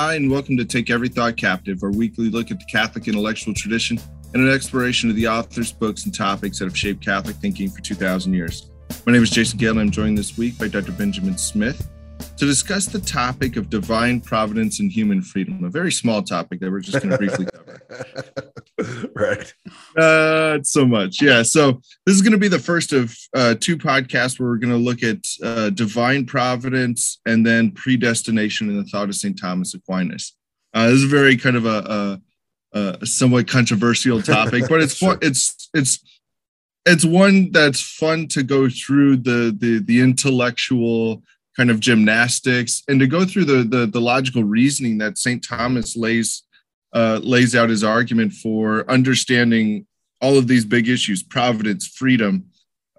[0.00, 3.52] Hi, and welcome to Take Every Thought Captive, our weekly look at the Catholic intellectual
[3.52, 3.98] tradition
[4.32, 7.80] and an exploration of the authors, books, and topics that have shaped Catholic thinking for
[7.80, 8.70] 2,000 years.
[9.06, 10.92] My name is Jason Gale, and I'm joined this week by Dr.
[10.92, 11.90] Benjamin Smith
[12.38, 16.70] to discuss the topic of divine providence and human freedom, a very small topic that
[16.70, 19.10] we're just going to briefly cover.
[19.14, 19.54] right.
[19.96, 21.20] Uh, so much.
[21.20, 21.42] Yeah.
[21.42, 24.72] So this is going to be the first of uh, two podcasts where we're going
[24.72, 29.38] to look at uh, divine providence and then predestination in the thought of St.
[29.38, 30.36] Thomas Aquinas.
[30.74, 32.20] Uh, this is a very kind of a,
[32.72, 35.18] a, a somewhat controversial topic, but it's sure.
[35.20, 35.98] it's it's
[36.86, 41.22] it's one that's fun to go through the the the intellectual
[41.58, 45.44] kind of gymnastics and to go through the the, the logical reasoning that St.
[45.44, 46.44] Thomas lays
[46.94, 49.86] uh, lays out his argument for understanding
[50.22, 52.46] all of these big issues: providence, freedom,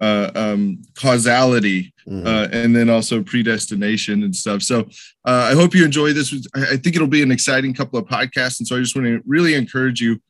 [0.00, 2.26] uh, um, causality, mm-hmm.
[2.26, 4.62] uh, and then also predestination and stuff.
[4.62, 4.80] So
[5.24, 6.32] uh, I hope you enjoy this.
[6.54, 9.22] I think it'll be an exciting couple of podcasts, and so I just want to
[9.26, 10.20] really encourage you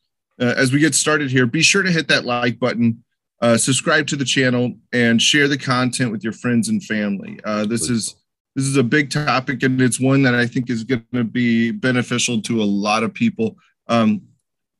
[0.40, 1.46] uh, as we get started here.
[1.46, 3.04] Be sure to hit that like button.
[3.42, 7.40] Uh, subscribe to the channel and share the content with your friends and family.
[7.66, 8.19] this is
[8.56, 11.70] this is a big topic and it's one that I think is going to be
[11.70, 13.56] beneficial to a lot of people
[13.88, 14.22] um,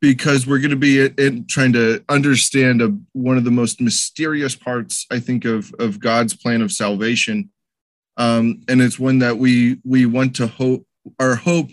[0.01, 4.57] because we're going to be in, trying to understand a, one of the most mysterious
[4.57, 7.51] parts, I think, of, of God's plan of salvation.
[8.17, 10.87] Um, and it's one that we we want to hope.
[11.19, 11.71] Our hope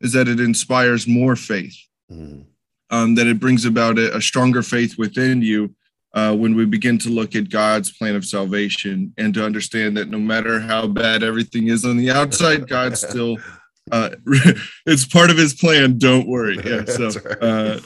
[0.00, 1.76] is that it inspires more faith,
[2.10, 2.44] mm.
[2.90, 5.74] um, that it brings about a, a stronger faith within you,
[6.16, 10.08] uh, when we begin to look at God's plan of salvation and to understand that
[10.08, 13.36] no matter how bad everything is on the outside, God still
[13.92, 14.10] uh,
[14.86, 15.98] it's part of His plan.
[15.98, 16.58] Don't worry.
[16.64, 16.84] Yeah.
[16.86, 17.80] So, uh,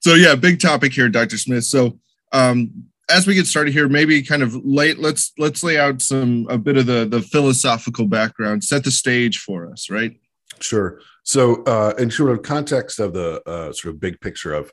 [0.00, 1.38] so yeah, big topic here, Dr.
[1.38, 1.64] Smith.
[1.64, 1.98] So,
[2.32, 4.98] um, as we get started here, maybe kind of late.
[4.98, 9.38] Let's let's lay out some a bit of the the philosophical background, set the stage
[9.38, 10.18] for us, right?
[10.60, 11.00] Sure.
[11.22, 14.72] So, uh, in sort of context of the uh, sort of big picture of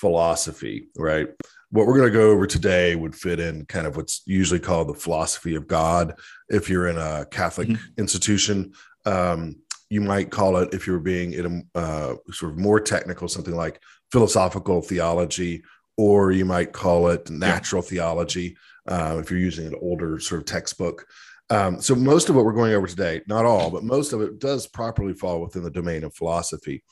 [0.00, 1.28] philosophy, right?
[1.70, 4.88] What we're going to go over today would fit in kind of what's usually called
[4.88, 6.14] the philosophy of God.
[6.48, 8.00] If you're in a Catholic mm-hmm.
[8.00, 8.72] institution,
[9.04, 9.56] um,
[9.90, 13.56] you might call it, if you're being in a uh, sort of more technical, something
[13.56, 13.80] like
[14.12, 15.62] philosophical theology,
[15.96, 17.88] or you might call it natural yeah.
[17.88, 18.56] theology
[18.86, 21.06] uh, if you're using an older sort of textbook.
[21.50, 24.38] Um, so most of what we're going over today, not all, but most of it
[24.38, 26.84] does properly fall within the domain of philosophy.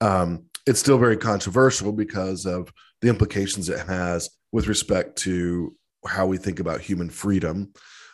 [0.00, 5.74] Um, it's still very controversial because of the implications it has with respect to
[6.06, 7.72] how we think about human freedom.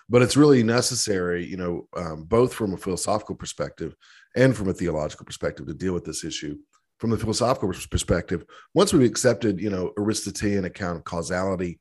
[0.08, 3.94] But it's really necessary you know um, both from a philosophical perspective
[4.36, 6.56] and from a theological perspective to deal with this issue.
[6.98, 11.80] From the philosophical perspective once we've accepted you know aristotelian account of causality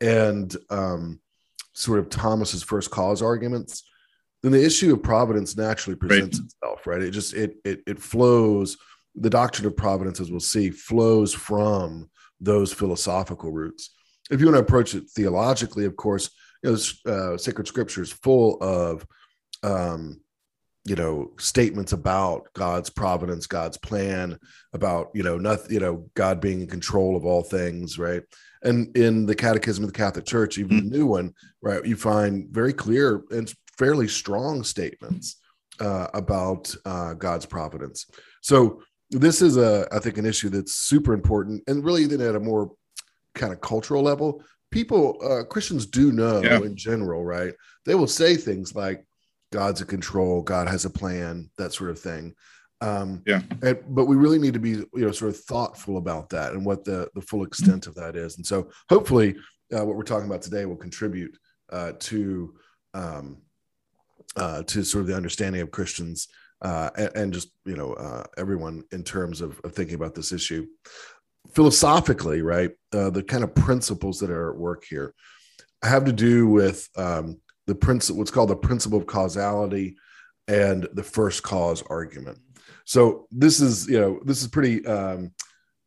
[0.00, 1.20] and um,
[1.74, 3.84] sort of thomas's first cause arguments
[4.42, 6.44] then the issue of providence naturally presents right.
[6.44, 7.02] itself right?
[7.02, 8.76] It just it, it it flows
[9.14, 13.90] the doctrine of providence, as we'll see, flows from those philosophical roots.
[14.30, 16.30] If you want to approach it theologically, of course,
[16.62, 19.06] you know, uh, sacred scripture is full of,
[19.62, 20.20] um,
[20.84, 24.38] you know, statements about God's providence, God's plan,
[24.72, 28.22] about you know, nothing, you know, God being in control of all things, right?
[28.62, 30.88] And in the Catechism of the Catholic Church, even mm-hmm.
[30.88, 35.40] the new one, right, you find very clear and fairly strong statements
[35.80, 38.06] uh, about uh, God's providence.
[38.40, 42.34] So this is a i think an issue that's super important and really then at
[42.34, 42.72] a more
[43.34, 44.42] kind of cultural level.
[44.70, 46.58] People uh, christians do know yeah.
[46.58, 47.54] in general right?
[47.84, 49.04] They will say things like
[49.52, 52.34] god's in control god has a plan that sort of thing.
[52.80, 53.42] Um, yeah.
[53.62, 56.64] and, but we really need to be you know sort of thoughtful about that and
[56.64, 58.36] what the the full extent of that is.
[58.36, 59.36] And so hopefully
[59.74, 61.36] uh, what we're talking about today will contribute
[61.70, 62.54] uh, to
[62.94, 63.38] um,
[64.36, 66.28] uh, to sort of the understanding of christians
[66.62, 70.32] uh, and, and, just you know uh, everyone in terms of, of, thinking about this
[70.32, 70.66] issue.
[71.54, 75.12] Philosophically right uh, the kind of principles that are at work here
[75.82, 79.96] have to do with um, the principle what's called the principle of causality
[80.46, 82.38] and the first cause argument.
[82.84, 85.32] So this is you know this is pretty um,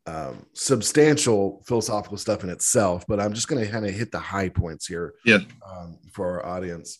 [0.07, 4.19] um, substantial philosophical stuff in itself but i'm just going to kind of hit the
[4.19, 5.39] high points here yeah.
[5.67, 6.99] Um, for our audience.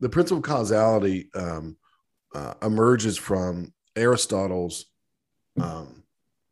[0.00, 1.76] The principle of causality um,
[2.34, 4.86] uh, emerges from Aristotle's
[5.60, 6.02] um,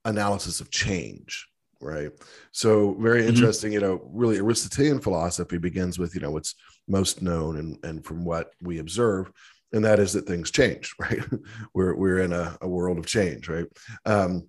[0.05, 1.47] analysis of change,
[1.81, 2.11] right?
[2.53, 3.31] So very mm-hmm.
[3.31, 3.73] interesting.
[3.73, 6.55] You know, really Aristotelian philosophy begins with you know what's
[6.87, 9.31] most known and and from what we observe,
[9.73, 11.23] and that is that things change, right?
[11.75, 13.67] we're we're in a, a world of change, right?
[14.05, 14.49] Um,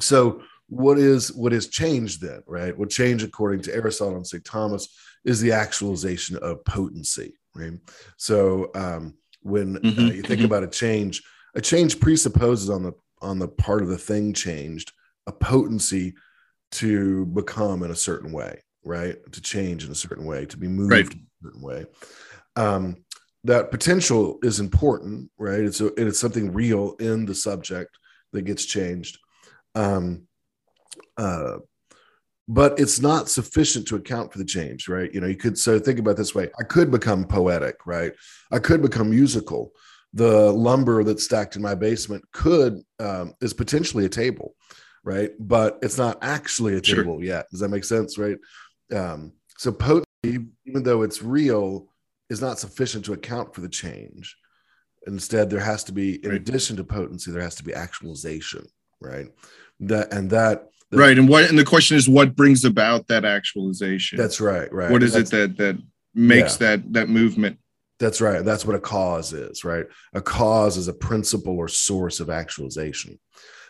[0.00, 2.76] so what is what is change then, right?
[2.76, 4.44] What change according to Aristotle and St.
[4.44, 4.88] Thomas
[5.24, 7.72] is the actualization of potency, right?
[8.16, 9.14] So um,
[9.48, 10.00] when uh, mm-hmm.
[10.00, 10.44] uh, you think mm-hmm.
[10.44, 11.22] about a change
[11.54, 14.92] a change presupposes on the on the part of the thing changed
[15.26, 16.14] a potency
[16.70, 19.16] to become in a certain way, right?
[19.32, 21.04] To change in a certain way, to be moved right.
[21.04, 21.86] in a certain way.
[22.56, 22.96] Um,
[23.44, 25.60] that potential is important, right?
[25.60, 27.98] It's a, it's something real in the subject
[28.32, 29.18] that gets changed.
[29.74, 30.26] Um,
[31.16, 31.58] uh,
[32.48, 35.12] but it's not sufficient to account for the change, right?
[35.12, 38.12] You know, you could so think about this way: I could become poetic, right?
[38.50, 39.72] I could become musical.
[40.14, 44.54] The lumber that's stacked in my basement could um, is potentially a table,
[45.04, 45.30] right?
[45.38, 47.24] But it's not actually a table sure.
[47.24, 47.46] yet.
[47.50, 48.38] Does that make sense, right?
[48.94, 51.88] Um, so potency, even though it's real,
[52.30, 54.34] is not sufficient to account for the change.
[55.06, 56.40] Instead, there has to be, in right.
[56.40, 58.66] addition to potency, there has to be actualization,
[59.00, 59.26] right?
[59.80, 61.18] That and that the, right.
[61.18, 64.18] And what and the question is what brings about that actualization?
[64.18, 64.72] That's right.
[64.72, 64.90] Right.
[64.90, 65.82] What is that's, it that that
[66.14, 66.76] makes yeah.
[66.76, 67.58] that that movement?
[67.98, 68.44] That's right.
[68.44, 69.86] That's what a cause is, right?
[70.14, 73.18] A cause is a principle or source of actualization.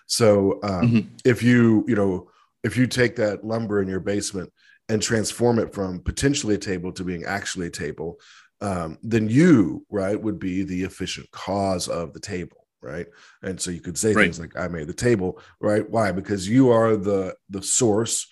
[0.07, 1.09] So um, mm-hmm.
[1.25, 2.31] if you, you know,
[2.63, 4.53] if you take that lumber in your basement
[4.89, 8.19] and transform it from potentially a table to being actually a table,
[8.61, 13.07] um, then you, right, would be the efficient cause of the table right
[13.43, 14.25] and so you could say right.
[14.25, 18.27] things like i made the table right why because you are the the source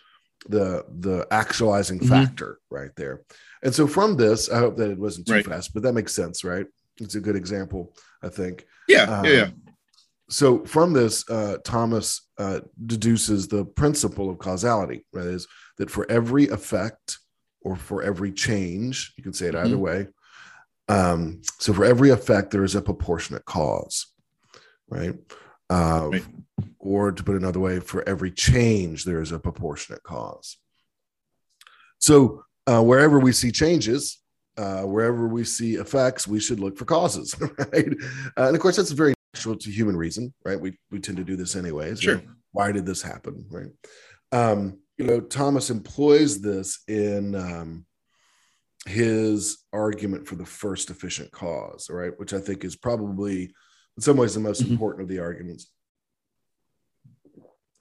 [0.49, 2.09] the the actualizing mm-hmm.
[2.09, 3.23] factor right there
[3.63, 5.47] and so from this i hope that it wasn't too right.
[5.47, 6.67] fast but that makes sense right
[6.99, 9.51] it's a good example i think yeah um, yeah, yeah
[10.29, 15.47] so from this uh, thomas uh, deduces the principle of causality that is
[15.79, 17.19] that for every effect
[17.63, 19.67] or for every change you can say it mm-hmm.
[19.67, 20.07] either way
[20.89, 24.13] um, so for every effect there is a proportionate cause
[24.89, 25.15] right?
[25.71, 26.25] Uh, right?
[26.79, 30.57] Or to put another way, for every change, there is a proportionate cause.
[31.99, 34.21] So uh, wherever we see changes,
[34.57, 37.89] uh, wherever we see effects, we should look for causes, right?
[38.37, 40.61] Uh, and of course, that's very natural to human reason, right?
[40.61, 42.01] We we tend to do this anyways.
[42.01, 42.23] Sure.
[42.53, 43.71] why did this happen, right?
[44.33, 47.85] Um, you know, Thomas employs this in um,
[48.87, 52.13] his argument for the first efficient cause, right?
[52.19, 53.53] Which I think is probably
[53.97, 54.73] in some ways the most mm-hmm.
[54.73, 55.71] important of the arguments.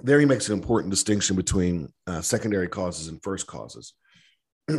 [0.01, 3.93] There he makes an important distinction between uh, secondary causes and first causes.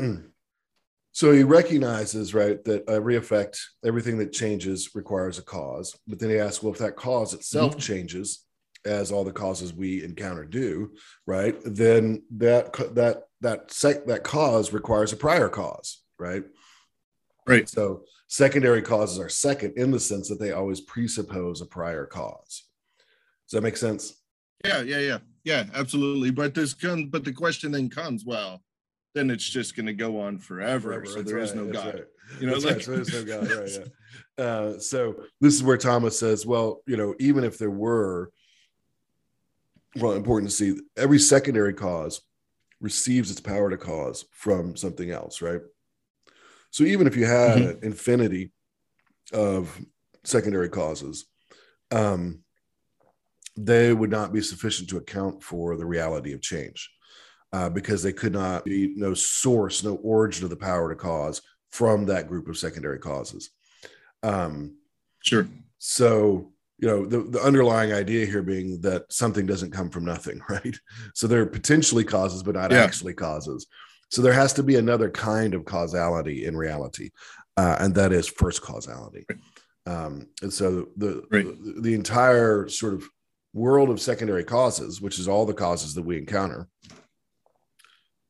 [1.12, 5.98] so he recognizes, right, that every effect, everything that changes requires a cause.
[6.06, 7.80] But then he asks, well, if that cause itself mm-hmm.
[7.80, 8.46] changes,
[8.86, 10.92] as all the causes we encounter do,
[11.26, 16.44] right, then that that that sec- that cause requires a prior cause, right?
[17.46, 17.68] Right.
[17.68, 22.64] So secondary causes are second in the sense that they always presuppose a prior cause.
[23.46, 24.23] Does that make sense?
[24.64, 26.31] Yeah, yeah, yeah, yeah, absolutely.
[26.31, 28.62] But this comes, but the question then comes, well,
[29.14, 30.93] then it's just going to go on forever.
[30.93, 31.94] forever so there right, is no God.
[31.94, 32.05] Right.
[32.40, 33.50] You know, like, right, so there's no God.
[33.50, 33.70] Right.
[34.38, 34.44] Yeah.
[34.44, 38.31] Uh, so this is where Thomas says, well, you know, even if there were,
[39.96, 42.20] well, important to see every secondary cause
[42.81, 45.61] receives its power to cause from something else, right?
[46.76, 47.69] So even if you had mm-hmm.
[47.70, 48.52] an infinity
[49.32, 49.81] of
[50.25, 51.25] secondary causes,
[51.90, 52.40] um,
[53.56, 56.90] they would not be sufficient to account for the reality of change
[57.55, 61.40] uh, because they could not be no source, no origin of the power to cause
[61.70, 63.49] from that group of secondary causes.
[64.22, 64.76] Um,
[65.22, 65.49] sure.
[65.79, 70.43] So you know the, the underlying idea here being that something doesn't come from nothing
[70.50, 70.77] right
[71.15, 72.82] so they're potentially causes but not yeah.
[72.82, 73.67] actually causes
[74.08, 77.10] so there has to be another kind of causality in reality,
[77.56, 79.27] uh, and that is first causality.
[79.86, 81.44] Um, and so the, right.
[81.44, 83.05] the, the entire sort of
[83.53, 86.69] world of secondary causes, which is all the causes that we encounter,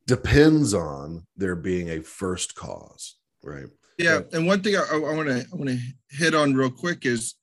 [0.06, 3.66] depends on there being a first cause, right?
[3.98, 5.78] Yeah, and one thing I want to I want to
[6.10, 7.34] hit on real quick is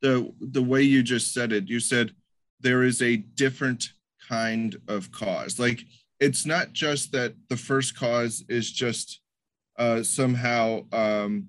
[0.00, 1.68] the the way you just said it.
[1.68, 2.12] You said
[2.60, 3.84] there is a different
[4.28, 5.80] kind of cause, like
[6.22, 9.20] it's not just that the first cause is just
[9.78, 11.48] uh, somehow um,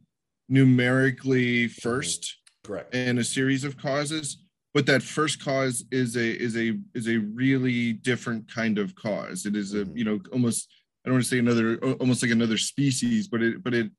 [0.49, 2.93] numerically first correct.
[2.95, 7.17] in a series of causes but that first cause is a is a is a
[7.17, 9.45] really different kind of cause.
[9.45, 9.97] It is a mm-hmm.
[9.97, 10.69] you know almost
[11.05, 13.91] i don't want to say another almost like another species but it but it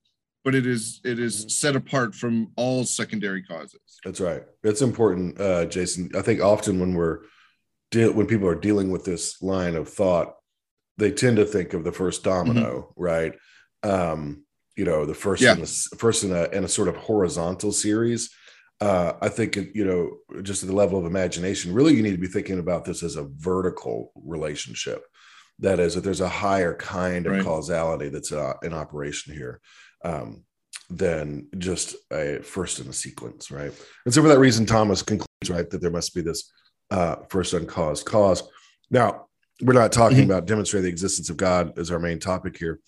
[0.42, 1.48] but it is it is mm-hmm.
[1.48, 3.80] set apart from all secondary causes.
[4.04, 4.42] That's right.
[4.62, 6.10] That's important uh jason.
[6.16, 7.20] I think often when we're
[7.90, 10.34] de- when people are dealing with this line of thought
[10.98, 13.02] they tend to think of the first domino, mm-hmm.
[13.02, 13.34] right?
[13.82, 14.44] Um,
[14.76, 15.52] you know, the first yeah.
[15.52, 18.30] in a, first in a in a sort of horizontal series.
[18.80, 22.18] Uh, I think you know, just at the level of imagination, really, you need to
[22.18, 25.04] be thinking about this as a vertical relationship.
[25.60, 27.44] That is, that there's a higher kind of right.
[27.44, 29.60] causality that's uh, in operation here.
[30.04, 30.44] Um,
[30.90, 33.72] than just a first in a sequence, right?
[34.04, 36.52] And so for that reason, Thomas concludes, right, that there must be this
[36.90, 38.42] uh, first uncaused cause.
[38.90, 39.26] Now,
[39.60, 40.30] we're not talking mm-hmm.
[40.30, 42.80] about demonstrating the existence of God as our main topic here,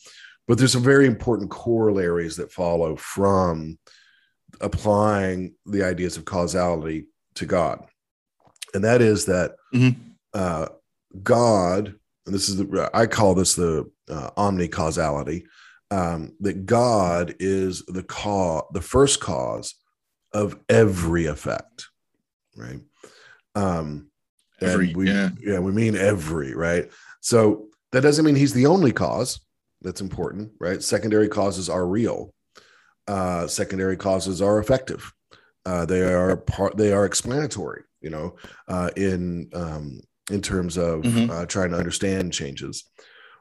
[0.49, 3.79] but there's some very important corollaries that follow from
[4.61, 7.85] applying the ideas of causality to God.
[8.75, 10.01] And that is that mm-hmm.
[10.35, 10.67] uh,
[11.23, 11.95] God,
[12.27, 15.45] and this is the, I call this the uh, omnicausality,
[15.91, 19.75] um, that God is the cause, the first cause
[20.33, 21.87] of every effect,
[22.57, 22.81] right?
[23.55, 24.11] Um,
[24.61, 25.31] every, we, yeah.
[25.41, 26.91] yeah, we mean every, right?
[27.21, 29.41] So that doesn't mean he's the only cause.
[29.83, 30.83] That's important, right?
[30.83, 32.35] Secondary causes are real.
[33.07, 35.13] Uh, secondary causes are effective.
[35.65, 36.77] Uh, they are part.
[36.77, 37.83] They are explanatory.
[38.01, 38.37] You know,
[38.69, 41.31] uh, in um, in terms of mm-hmm.
[41.31, 42.85] uh, trying to understand changes,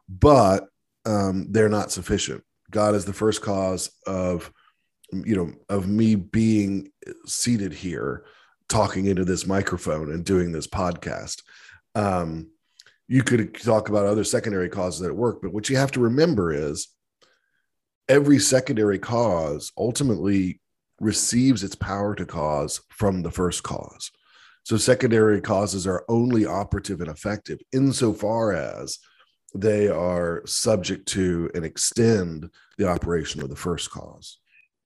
[0.10, 0.68] but
[1.06, 2.44] um, they're not sufficient.
[2.72, 4.52] God is the first cause of
[5.12, 6.92] you know of me being
[7.26, 8.26] seated here
[8.70, 11.42] talking into this microphone and doing this podcast
[11.96, 12.50] um,
[13.08, 16.52] you could talk about other secondary causes that work but what you have to remember
[16.52, 16.88] is
[18.10, 20.60] every secondary cause ultimately
[21.00, 24.12] receives its power to cause from the first cause
[24.64, 28.98] so secondary causes are only operative and effective insofar as
[29.56, 34.40] they are subject to and extend the operation of the first cause.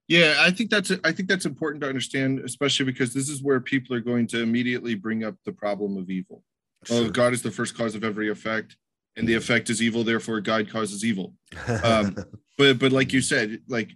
[0.09, 3.59] Yeah, I think that's I think that's important to understand, especially because this is where
[3.59, 6.43] people are going to immediately bring up the problem of evil.
[6.85, 7.05] Sure.
[7.05, 8.75] Oh, God is the first cause of every effect,
[9.15, 10.03] and the effect is evil.
[10.03, 11.35] Therefore, God causes evil.
[11.83, 12.17] Um,
[12.57, 13.91] but but like you said, like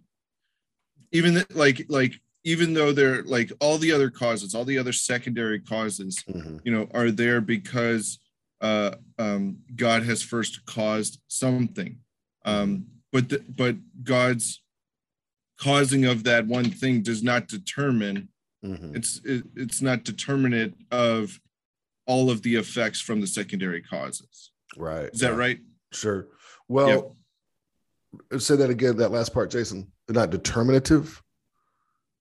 [1.11, 4.93] even the, like like even though they're like all the other causes, all the other
[4.93, 6.57] secondary causes, mm-hmm.
[6.63, 8.19] you know, are there because
[8.61, 11.97] uh, um, God has first caused something.
[12.45, 14.62] Um, but the, but God's
[15.63, 18.27] causing of that one thing does not determine
[18.63, 18.95] mm-hmm.
[18.95, 21.39] it's it, it's not determinate of
[22.05, 24.51] all of the effects from the secondary causes.
[24.75, 25.09] Right.
[25.13, 25.37] Is that yeah.
[25.37, 25.59] right?
[25.93, 26.27] Sure.
[26.67, 27.15] Well,
[28.31, 28.41] yep.
[28.41, 28.97] say that again.
[28.97, 29.91] That last part, Jason.
[30.09, 31.21] Not determinative.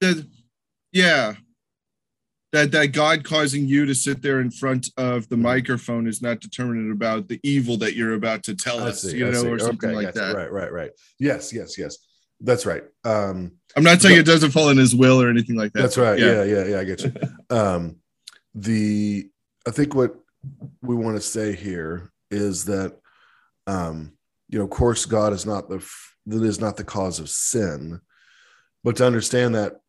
[0.01, 0.25] that,
[0.93, 1.35] yeah,
[2.53, 6.41] that that God causing you to sit there in front of the microphone is not
[6.41, 9.43] determinant about the evil that you're about to tell I us, see, you I know,
[9.43, 9.49] see.
[9.49, 10.37] or something okay, like yes, that.
[10.37, 10.91] Right, right, right.
[11.19, 11.97] Yes, yes, yes.
[12.43, 12.83] That's right.
[13.05, 15.83] Um, I'm not saying but, it doesn't fall in His will or anything like that.
[15.83, 16.19] That's right.
[16.19, 16.65] Yeah, yeah, yeah.
[16.65, 17.13] yeah I get you.
[17.57, 17.97] um,
[18.55, 19.29] the
[19.67, 20.15] I think what
[20.83, 22.97] we want to say here is that,
[23.67, 24.13] um,
[24.49, 25.87] you know, of course, God is not the
[26.27, 28.01] that is not the cause of sin,
[28.85, 29.81] but to understand that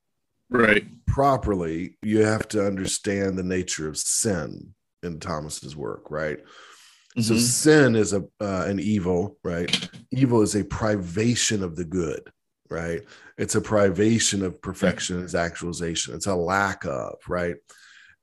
[0.54, 7.22] right properly you have to understand the nature of sin in thomas's work right mm-hmm.
[7.22, 12.32] so sin is a uh, an evil right evil is a privation of the good
[12.70, 13.02] right
[13.38, 17.56] it's a privation of perfection it's actualization it's a lack of right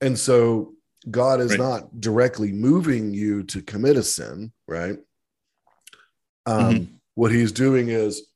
[0.00, 0.72] and so
[1.10, 1.60] god is right.
[1.60, 4.98] not directly moving you to commit a sin right
[6.46, 6.94] um mm-hmm.
[7.14, 8.30] what he's doing is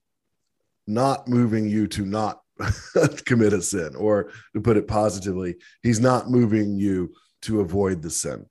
[0.86, 2.40] not moving you to not
[3.24, 8.10] commit a sin, or to put it positively, he's not moving you to avoid the
[8.10, 8.46] sin.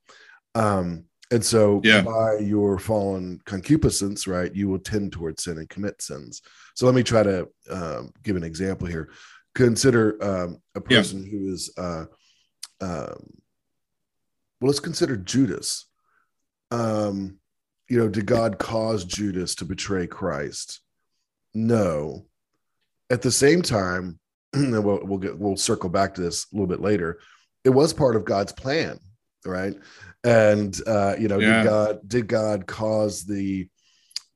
[0.55, 2.03] Um, and so yeah.
[2.03, 6.43] by your fallen concupiscence, right, you will tend towards sin and commit sins.
[6.75, 9.09] So let me try to um, give an example here.
[9.55, 11.31] Consider um, a person yeah.
[11.31, 12.05] who is, uh,
[12.81, 13.33] um,
[14.61, 15.87] well, let's consider Judas.
[16.69, 17.39] Um,
[17.89, 20.81] you know, did God cause Judas to betray Christ?
[21.55, 22.27] No.
[23.09, 24.19] At the same time,
[24.53, 27.19] and we'll we'll get we'll circle back to this a little bit later.
[27.63, 28.99] It was part of God's plan,
[29.43, 29.73] right?
[30.23, 31.63] And uh, you know, yeah.
[31.63, 33.67] did God did God cause the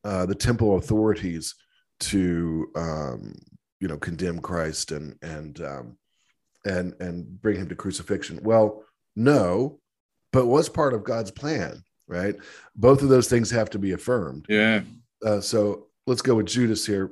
[0.03, 1.56] uh, the temple authorities
[2.00, 3.34] to um,
[3.79, 5.98] you know condemn Christ and and um,
[6.65, 8.39] and and bring him to crucifixion?
[8.44, 8.84] Well,
[9.15, 9.79] no,
[10.34, 12.36] but was part of God's plan, right?
[12.75, 14.46] Both of those things have to be affirmed.
[14.50, 14.82] Yeah.
[15.25, 17.12] Uh, so let's go with Judas here.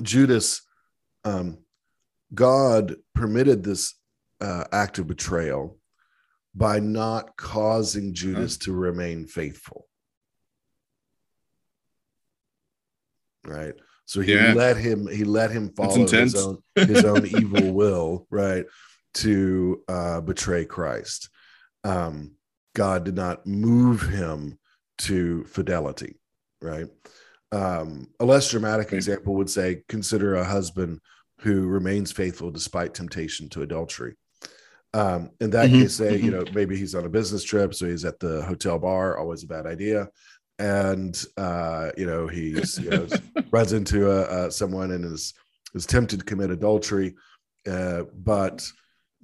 [0.00, 0.62] Judas
[1.24, 1.58] um,
[2.34, 3.94] God permitted this
[4.40, 5.76] uh, act of betrayal
[6.54, 9.86] by not causing Judas to remain faithful.
[13.46, 13.74] Right.
[14.06, 14.52] So he yeah.
[14.54, 18.66] let him he let him follow his own his own evil will, right,
[19.14, 21.30] to uh, betray Christ.
[21.84, 22.32] Um,
[22.74, 24.58] God did not move him
[24.98, 26.16] to fidelity,
[26.60, 26.88] right?
[27.52, 31.00] um, a less dramatic example would say consider a husband
[31.40, 34.14] who remains faithful despite temptation to adultery
[34.92, 35.82] um, in that mm-hmm.
[35.82, 36.24] case say mm-hmm.
[36.26, 39.44] you know maybe he's on a business trip so he's at the hotel bar always
[39.44, 40.08] a bad idea
[40.58, 43.06] and uh, you know he's you know
[43.50, 45.32] runs into a, someone and is
[45.74, 47.14] is tempted to commit adultery,
[47.68, 48.66] uh, but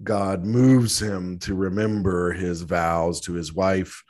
[0.02, 4.02] God moves him to remember his vows to his wife,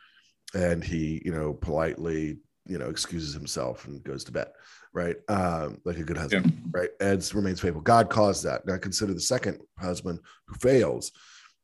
[0.55, 4.49] and he, you know, politely, you know, excuses himself and goes to bed,
[4.93, 5.17] right?
[5.29, 6.81] Um, like a good husband, yeah.
[6.81, 6.91] right?
[7.01, 7.83] Ed remains faithful.
[7.83, 8.67] God caused that.
[8.67, 11.13] Now consider the second husband who fails,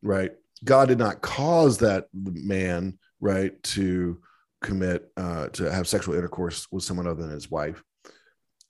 [0.02, 0.32] right?
[0.64, 4.21] God did not cause that man, right, to
[4.62, 7.82] commit uh, to have sexual intercourse with someone other than his wife,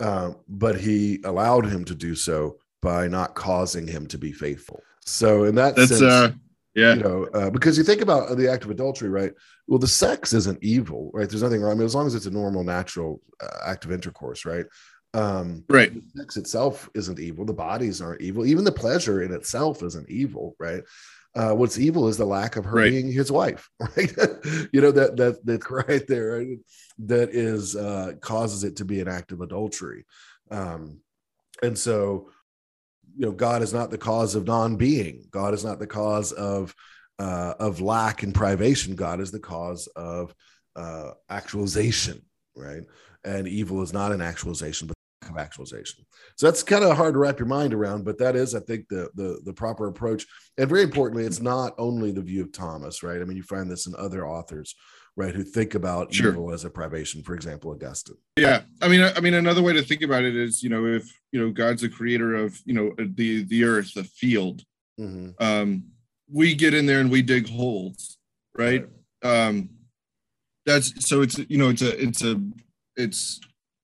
[0.00, 4.82] uh, but he allowed him to do so by not causing him to be faithful.
[5.04, 6.32] So in that That's, sense, uh,
[6.74, 9.32] yeah, you know, uh, because you think about the act of adultery, right?
[9.68, 11.28] Well, the sex isn't evil, right?
[11.28, 11.72] There's nothing wrong.
[11.72, 14.66] I mean, as long as it's a normal, natural uh, act of intercourse, right?
[15.14, 15.92] Um, right.
[16.16, 17.44] sex itself isn't evil.
[17.44, 18.46] The bodies aren't evil.
[18.46, 20.82] Even the pleasure in itself isn't evil, right?
[21.34, 22.90] Uh, what's evil is the lack of her right.
[22.90, 24.12] being his wife, right?
[24.72, 26.38] you know that that that's right there.
[26.38, 26.58] Right?
[26.98, 30.04] That is uh, causes it to be an act of adultery,
[30.50, 31.00] um,
[31.62, 32.30] and so
[33.16, 35.24] you know God is not the cause of non-being.
[35.30, 36.74] God is not the cause of
[37.18, 38.94] uh, of lack and privation.
[38.94, 40.34] God is the cause of
[40.76, 42.22] uh, actualization,
[42.56, 42.82] right?
[43.24, 44.96] And evil is not an actualization, but
[45.32, 46.04] of actualization.
[46.36, 48.88] So that's kind of hard to wrap your mind around, but that is, I think,
[48.88, 50.26] the the the proper approach.
[50.58, 53.20] And very importantly, it's not only the view of Thomas, right?
[53.20, 54.74] I mean, you find this in other authors,
[55.16, 56.32] right, who think about sure.
[56.32, 57.22] evil as a privation.
[57.22, 58.16] For example, Augustine.
[58.36, 61.04] Yeah, I mean, I mean, another way to think about it is, you know, if
[61.32, 64.62] you know God's the creator of you know the the earth, the field,
[65.00, 65.30] mm-hmm.
[65.44, 65.84] um,
[66.30, 68.18] we get in there and we dig holes,
[68.56, 68.86] right?
[69.22, 69.46] right?
[69.46, 69.70] Um,
[70.66, 72.40] that's so it's you know it's a it's a
[72.96, 73.40] it's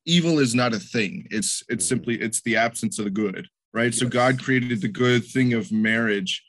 [0.08, 1.88] evil is not a thing it's it's mm-hmm.
[1.88, 3.98] simply it's the absence of the good right yes.
[3.98, 6.44] so god created the good thing of marriage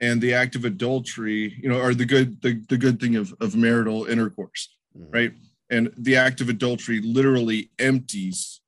[0.00, 3.32] and the act of adultery you know or the good the, the good thing of,
[3.40, 5.10] of marital intercourse mm-hmm.
[5.10, 5.32] right
[5.70, 8.60] and the act of adultery literally empties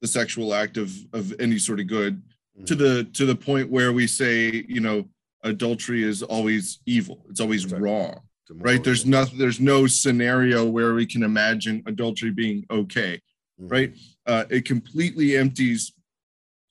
[0.00, 2.64] the sexual act of of any sort of good mm-hmm.
[2.64, 5.08] to the to the point where we say you know
[5.44, 7.88] adultery is always evil it's always exactly.
[7.88, 8.20] wrong
[8.56, 13.20] right there's nothing there's no scenario where we can imagine adultery being okay.
[13.68, 13.96] Right?
[14.26, 15.92] Uh, it completely empties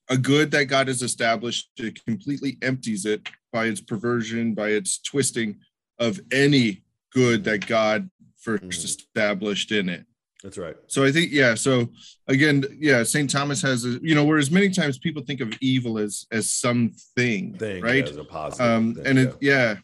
[0.09, 1.69] a good that God has established.
[1.77, 5.57] It completely empties it by its perversion, by its twisting
[5.99, 8.09] of any good that God
[8.45, 8.69] 1st mm-hmm.
[8.69, 10.05] established in it.
[10.43, 10.75] That's right.
[10.87, 11.53] So I think, yeah.
[11.53, 11.89] So
[12.27, 13.29] again, yeah, St.
[13.29, 17.55] Thomas has, a, you know, whereas many times people think of evil as as something,
[17.55, 18.07] thing, right?
[18.07, 18.65] As a positive.
[18.65, 19.25] Um, thing, and yeah.
[19.25, 19.75] it, yeah,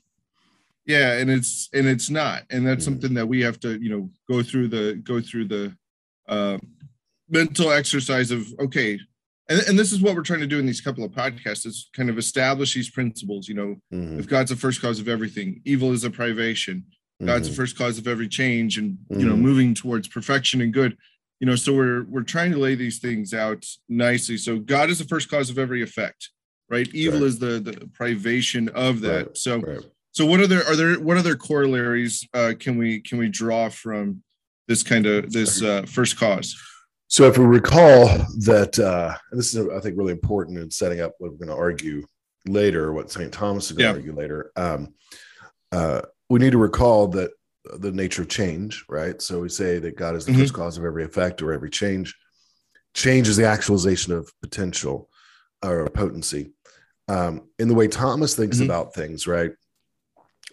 [0.85, 2.85] yeah, and it's and it's not, and that's mm.
[2.85, 5.75] something that we have to, you know, go through the go through the
[6.29, 6.57] uh,
[7.29, 8.99] mental exercise of okay
[9.47, 11.89] and, and this is what we're trying to do in these couple of podcasts is
[11.93, 14.19] kind of establish these principles you know mm-hmm.
[14.19, 16.83] if god's the first cause of everything evil is a privation
[17.23, 17.51] god's mm-hmm.
[17.51, 19.19] the first cause of every change and mm-hmm.
[19.19, 19.43] you know mm-hmm.
[19.43, 20.97] moving towards perfection and good
[21.39, 24.99] you know so we're we're trying to lay these things out nicely so god is
[24.99, 26.29] the first cause of every effect
[26.69, 27.27] right evil right.
[27.27, 29.37] is the the privation of that right.
[29.37, 29.85] so right.
[30.11, 34.21] so what other are there what other corollaries uh can we can we draw from
[34.67, 36.55] this kind of this uh first cause
[37.07, 38.07] so if we recall
[38.39, 41.55] that, uh, and this is, I think, really important in setting up what we're going
[41.55, 42.05] to argue
[42.47, 43.31] later, what St.
[43.31, 44.05] Thomas is going to yeah.
[44.05, 44.93] argue later, um,
[45.71, 47.31] uh, we need to recall that
[47.79, 49.21] the nature of change, right?
[49.21, 50.41] So we say that God is the mm-hmm.
[50.41, 52.15] first cause of every effect or every change.
[52.93, 55.09] Change is the actualization of potential
[55.63, 56.53] or potency.
[57.07, 58.65] Um, in the way Thomas thinks mm-hmm.
[58.65, 59.51] about things, right?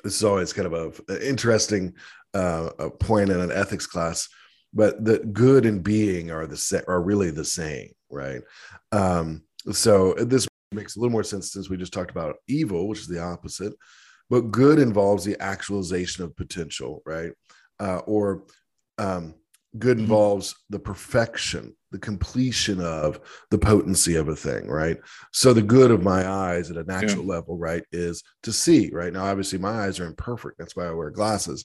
[0.04, 1.94] This is always kind of an interesting
[2.34, 4.28] uh, a point in an ethics class
[4.72, 8.42] but the good and being are the are really the same, right?
[8.90, 13.00] Um, so this makes a little more sense since we just talked about evil, which
[13.00, 13.74] is the opposite.
[14.30, 17.32] But good involves the actualization of potential, right?
[17.78, 18.44] Uh, or
[18.96, 19.34] um,
[19.78, 24.98] good involves the perfection, the completion of the potency of a thing, right?
[25.32, 27.34] So the good of my eyes at a natural yeah.
[27.34, 29.12] level, right, is to see, right?
[29.12, 30.56] Now, obviously, my eyes are imperfect.
[30.58, 31.64] That's why I wear glasses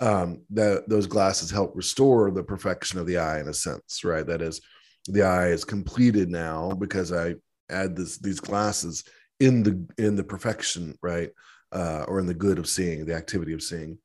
[0.00, 4.26] um, that those glasses help restore the perfection of the eye in a sense, right?
[4.26, 4.60] That is,
[5.06, 7.34] the eye is completed now because I
[7.70, 9.04] add this these glasses
[9.40, 11.30] in the in the perfection, right,
[11.72, 13.98] uh, or in the good of seeing, the activity of seeing.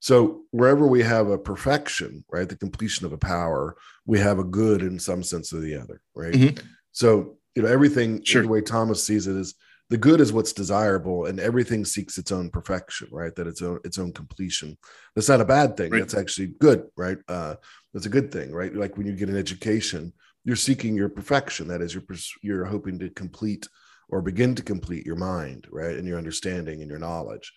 [0.00, 4.44] So wherever we have a perfection, right, the completion of a power, we have a
[4.44, 6.32] good in some sense or the other, right?
[6.32, 6.66] Mm-hmm.
[6.92, 8.42] So you know everything sure.
[8.42, 9.54] the way Thomas sees it is
[9.90, 13.34] the good is what's desirable and everything seeks its own perfection right?
[13.34, 14.78] That its own its own completion.
[15.14, 15.90] That's not a bad thing.
[15.90, 15.98] Right.
[15.98, 17.18] that's actually good right?
[17.28, 17.56] Uh
[17.92, 18.74] that's a good thing right?
[18.74, 20.12] Like when you get an education
[20.44, 21.68] you're seeking your perfection.
[21.68, 22.04] That is you're
[22.42, 23.68] you're hoping to complete
[24.08, 25.96] or begin to complete your mind right?
[25.96, 27.52] And your understanding and your knowledge.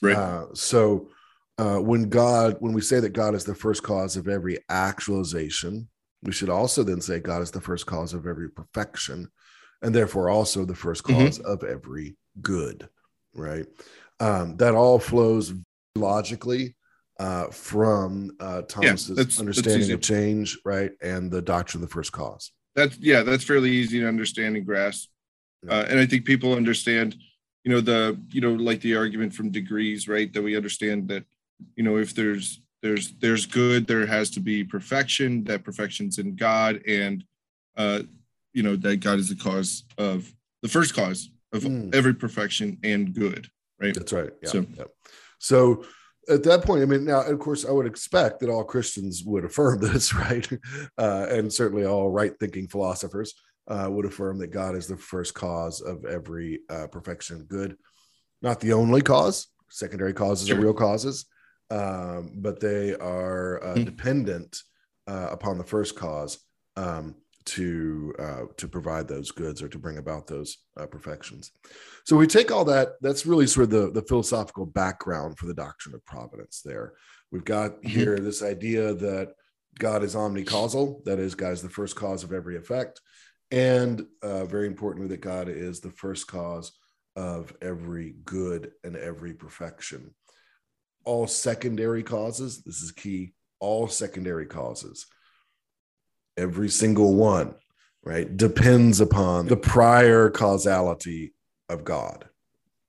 [0.00, 0.16] Right.
[0.16, 1.08] Uh, so
[1.58, 5.88] uh, when god when we say that god is the first cause of every actualization
[6.22, 9.28] we should also then say god is the first cause of every perfection
[9.82, 11.50] and therefore also the first because mm-hmm.
[11.50, 12.88] of every good,
[13.34, 13.66] right?
[14.20, 15.54] Um, that all flows
[15.94, 16.74] logically
[17.18, 21.88] uh, from uh, Thomas's yeah, that's, understanding that's of change, right, and the doctrine of
[21.88, 22.52] the first cause.
[22.74, 25.08] That's yeah, that's fairly easy to understand and grasp,
[25.64, 25.74] yeah.
[25.74, 27.16] uh, and I think people understand,
[27.64, 31.24] you know, the you know like the argument from degrees, right, that we understand that,
[31.74, 35.44] you know, if there's there's there's good, there has to be perfection.
[35.44, 37.24] That perfection's in God, and
[37.76, 38.02] uh,
[38.52, 40.32] you know that God is the cause of
[40.62, 41.94] the first cause of mm.
[41.94, 43.48] every perfection and good,
[43.80, 43.94] right?
[43.94, 44.30] That's right.
[44.42, 44.48] Yeah.
[44.48, 44.84] So, yeah.
[45.38, 45.84] so
[46.28, 49.44] at that point, I mean, now of course, I would expect that all Christians would
[49.44, 50.46] affirm this, right?
[50.98, 53.34] Uh, and certainly all right-thinking philosophers
[53.68, 57.76] uh, would affirm that God is the first cause of every uh, perfection good,
[58.42, 59.48] not the only cause.
[59.70, 60.56] Secondary causes sure.
[60.56, 61.26] are real causes,
[61.70, 63.84] um, but they are uh, mm-hmm.
[63.84, 64.62] dependent
[65.06, 66.38] uh, upon the first cause.
[66.76, 67.16] Um,
[67.48, 71.52] to uh, to provide those goods or to bring about those uh, perfections.
[72.04, 72.92] So we take all that.
[73.00, 76.60] That's really sort of the the philosophical background for the doctrine of providence.
[76.64, 76.92] There,
[77.30, 77.88] we've got mm-hmm.
[77.88, 79.32] here this idea that
[79.78, 81.04] God is omnicausal.
[81.04, 83.00] That is, God is the first cause of every effect,
[83.50, 86.72] and uh, very importantly, that God is the first cause
[87.16, 90.14] of every good and every perfection.
[91.04, 92.62] All secondary causes.
[92.62, 93.32] This is key.
[93.60, 95.06] All secondary causes
[96.38, 97.54] every single one,
[98.04, 101.34] right, depends upon the prior causality
[101.68, 102.26] of God,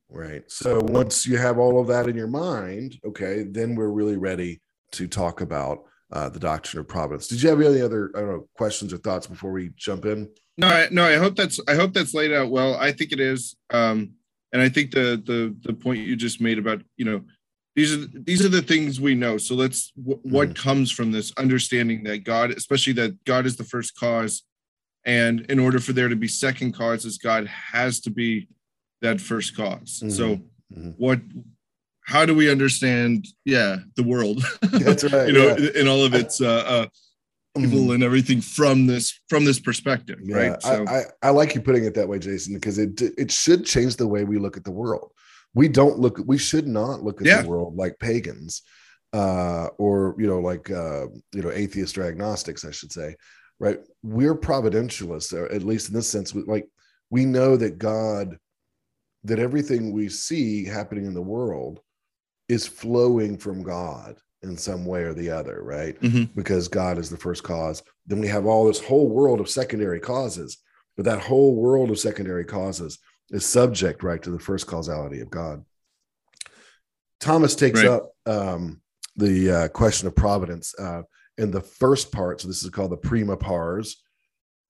[0.10, 0.44] right?
[0.48, 4.62] So once you have all of that in your mind, okay, then we're really ready
[4.92, 7.28] to talk about uh, the doctrine of providence.
[7.28, 10.30] Did you have any other I don't know questions or thoughts before we jump in?
[10.58, 11.04] No, I, no.
[11.04, 12.76] I hope that's I hope that's laid out well.
[12.76, 14.14] I think it is, um,
[14.52, 17.22] and I think the the the point you just made about you know
[17.80, 20.56] these are these are the things we know so let's w- what mm.
[20.56, 24.44] comes from this understanding that god especially that god is the first cause
[25.06, 28.50] and in order for there to be second causes god has to be
[29.02, 30.10] that first because mm-hmm.
[30.10, 30.90] so mm-hmm.
[30.98, 31.22] what
[32.06, 35.82] how do we understand yeah the world that's right you know yeah.
[35.82, 36.86] in all of its uh, uh
[37.56, 37.96] people mm.
[37.96, 41.62] and everything from this from this perspective yeah, right so I, I, I like you
[41.62, 44.66] putting it that way jason because it it should change the way we look at
[44.66, 45.14] the world
[45.54, 47.42] we don't look we should not look at yeah.
[47.42, 48.62] the world like pagans
[49.14, 53.16] uh or you know like uh you know atheists or agnostics i should say
[53.60, 56.68] right we're providentialists or at least in this sense like
[57.10, 58.38] we know that god
[59.24, 61.80] that everything we see happening in the world
[62.48, 66.24] is flowing from god in some way or the other right mm-hmm.
[66.36, 70.00] because god is the first cause then we have all this whole world of secondary
[70.00, 70.60] causes
[70.96, 73.00] but that whole world of secondary causes
[73.32, 75.64] is subject right to the first causality of God.
[77.20, 77.92] Thomas takes right.
[77.92, 78.82] up um,
[79.16, 81.02] the uh, question of providence uh,
[81.38, 82.42] in the first part.
[82.42, 84.02] So this is called the prima pars.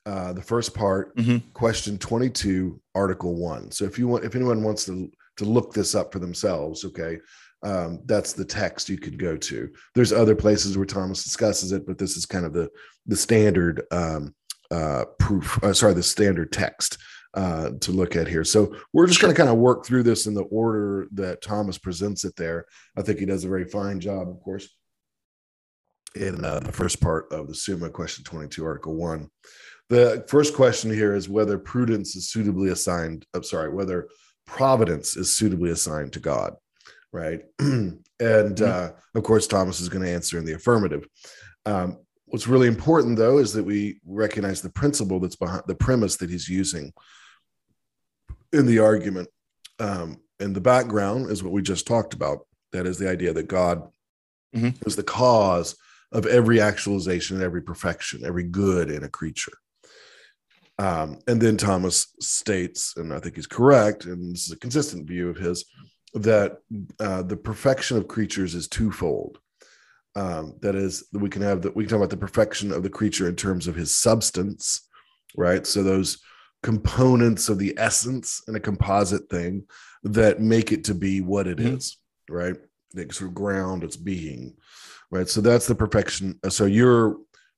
[0.06, 1.38] Uh, the first part, mm-hmm.
[1.54, 3.70] question 22, article one.
[3.70, 7.20] So if you want, if anyone wants to to look this up for themselves, okay,
[7.64, 9.70] um, that's the text you could go to.
[9.96, 12.70] There's other places where Thomas discusses it, but this is kind of the
[13.06, 14.34] the standard um,
[14.72, 15.62] uh, proof.
[15.64, 16.98] Uh, sorry, the standard text
[17.34, 18.44] uh, to look at here.
[18.44, 21.78] So we're just going to kind of work through this in the order that Thomas
[21.78, 22.66] presents it there.
[22.98, 24.68] I think he does a very fine job, of course,
[26.16, 29.30] in uh, the first part of the Summa, question 22, article one.
[29.90, 33.26] The first question here is whether prudence is suitably assigned.
[33.34, 34.08] I'm sorry, whether
[34.46, 36.54] providence is suitably assigned to God,
[37.12, 37.42] right?
[37.60, 38.64] and mm-hmm.
[38.64, 41.08] uh, of course, Thomas is going to answer in the affirmative.
[41.66, 46.18] Um, what's really important, though, is that we recognize the principle that's behind the premise
[46.18, 46.92] that he's using
[48.54, 49.30] in the argument.
[49.80, 52.40] Um, and the background is what we just talked about.
[52.72, 53.84] That is the idea that God
[54.56, 54.70] mm-hmm.
[54.88, 55.76] is the cause
[56.12, 59.54] of every actualization and every perfection, every good in a creature.
[60.80, 65.08] Um, and then Thomas states, and I think he's correct, and this is a consistent
[65.08, 65.66] view of his,
[66.14, 66.60] that
[67.00, 69.40] uh, the perfection of creatures is twofold.
[70.16, 72.90] Um, that is, we can have that we can talk about the perfection of the
[72.90, 74.88] creature in terms of his substance,
[75.36, 75.68] right?
[75.68, 76.20] So those
[76.64, 79.64] components of the essence in a composite thing
[80.04, 81.76] that make it to be what it mm-hmm.
[81.76, 81.98] is,
[82.30, 82.56] right?
[82.94, 84.56] They sort of ground its being,
[85.12, 85.30] right?
[85.30, 86.40] So that's the perfection.
[86.50, 87.18] So you're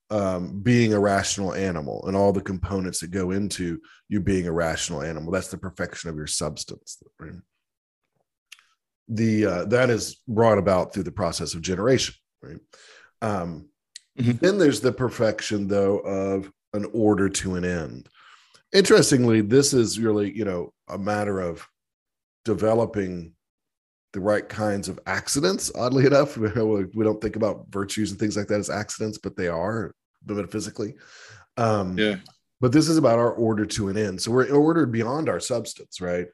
[0.09, 4.51] um, being a rational animal and all the components that go into you being a
[4.51, 5.31] rational animal.
[5.31, 7.33] That's the perfection of your substance, right?
[9.07, 12.59] The uh, that is brought about through the process of generation, right?
[13.21, 13.69] Um,
[14.19, 14.33] mm-hmm.
[14.33, 18.09] Then there's the perfection, though, of an order to an end
[18.73, 21.67] interestingly this is really you know a matter of
[22.45, 23.33] developing
[24.13, 28.47] the right kinds of accidents oddly enough we don't think about virtues and things like
[28.47, 29.93] that as accidents but they are
[30.25, 30.95] metaphysically
[31.57, 32.15] um yeah
[32.61, 34.21] but this is about our order to an end.
[34.21, 36.27] So we're ordered beyond our substance, right?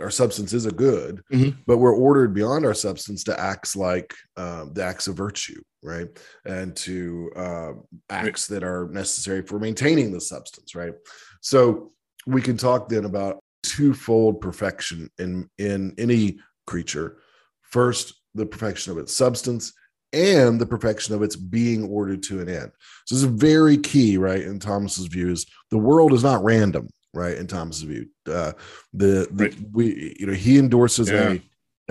[0.00, 1.56] Our substance is a good, Mhm.
[1.68, 6.08] but we're ordered beyond our substance to acts like um, the acts of virtue, right?
[6.44, 10.94] And to um, acts that are necessary for maintaining the substance, right?
[11.40, 11.92] So
[12.26, 17.18] we can talk then about twofold perfection in in any creature.
[17.62, 19.72] First, the perfection of its substance
[20.12, 22.70] and the perfection of its being ordered to an end.
[23.06, 24.40] So this is very key, right?
[24.42, 27.36] In Thomas's view, is the world is not random, right?
[27.36, 28.52] In Thomas's view, uh,
[28.94, 29.56] the, the Right.
[29.72, 31.36] we you know he endorses Yeah.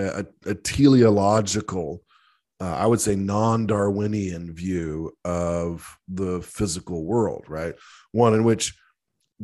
[0.00, 2.02] a, a a teleological,
[2.60, 7.74] uh, I would say non-Darwinian view of the physical world, right?
[8.12, 8.76] One in which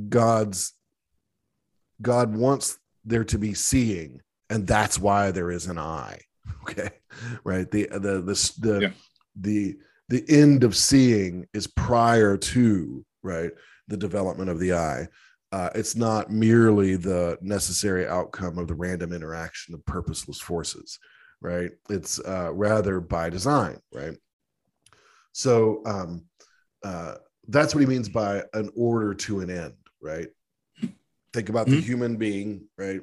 [0.08, 0.72] God's
[2.02, 6.20] God wants there to be seeing, and that's why there is an eye.
[6.62, 6.90] Okay,
[7.44, 7.70] right?
[7.70, 8.90] The the the the Yeah.
[9.40, 9.76] the,
[10.08, 13.50] the end of seeing is prior to right
[13.88, 15.06] the development of the eye.
[15.52, 20.98] Uh, it's not merely the necessary outcome of the random interaction of purposeless forces,
[21.40, 21.70] right?
[21.90, 24.16] It's uh, rather by design, right?
[25.32, 26.24] So um,
[26.82, 27.16] uh,
[27.48, 29.74] that's what he means by an order to an end,
[30.04, 30.28] right?
[31.32, 31.82] Think about the Mhm.
[31.82, 33.00] human being, right?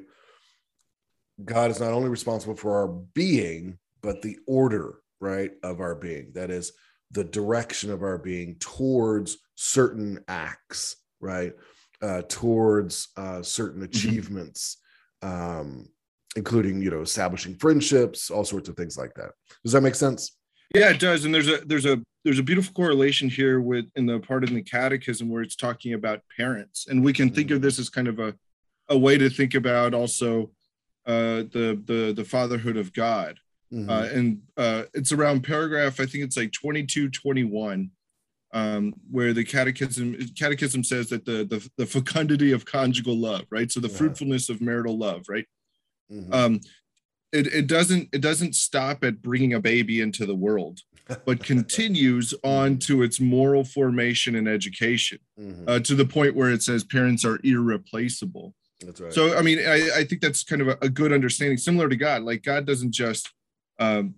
[1.44, 6.32] God is not only responsible for our being, but the order, right, of our being.
[6.32, 6.72] That is
[7.10, 11.54] the direction of our being towards certain acts, right?
[12.00, 14.78] Uh, towards uh, certain achievements,
[15.22, 15.88] um,
[16.36, 19.32] including you know establishing friendships, all sorts of things like that.
[19.64, 20.36] Does that make sense?
[20.74, 21.24] Yeah, it does.
[21.24, 24.54] And there's a there's a there's a beautiful correlation here with in the part in
[24.54, 26.86] the catechism where it's talking about parents.
[26.88, 28.34] And we can think of this as kind of a
[28.88, 30.50] a way to think about also
[31.06, 33.38] uh the the the fatherhood of God.
[33.72, 33.88] Mhm.
[33.88, 37.90] Uh and uh it's around paragraph, I think it's like 22, 21.
[38.54, 43.70] Um, where the catechism catechism says that the, the the fecundity of conjugal love, right?
[43.72, 43.96] So the Yeah.
[43.96, 45.46] fruitfulness of marital love, right?
[46.12, 46.32] Mhm.
[46.34, 46.60] um
[47.32, 50.80] it, it doesn't it doesn't stop at bringing a baby into the world
[51.24, 55.64] but continues on to its moral formation and education Mhm.
[55.66, 59.12] uh, to the point where it says parents are irreplaceable That's right.
[59.12, 61.96] so i mean i, I think that's kind of a, a good understanding similar to
[61.96, 63.30] god like god doesn't just
[63.78, 64.14] um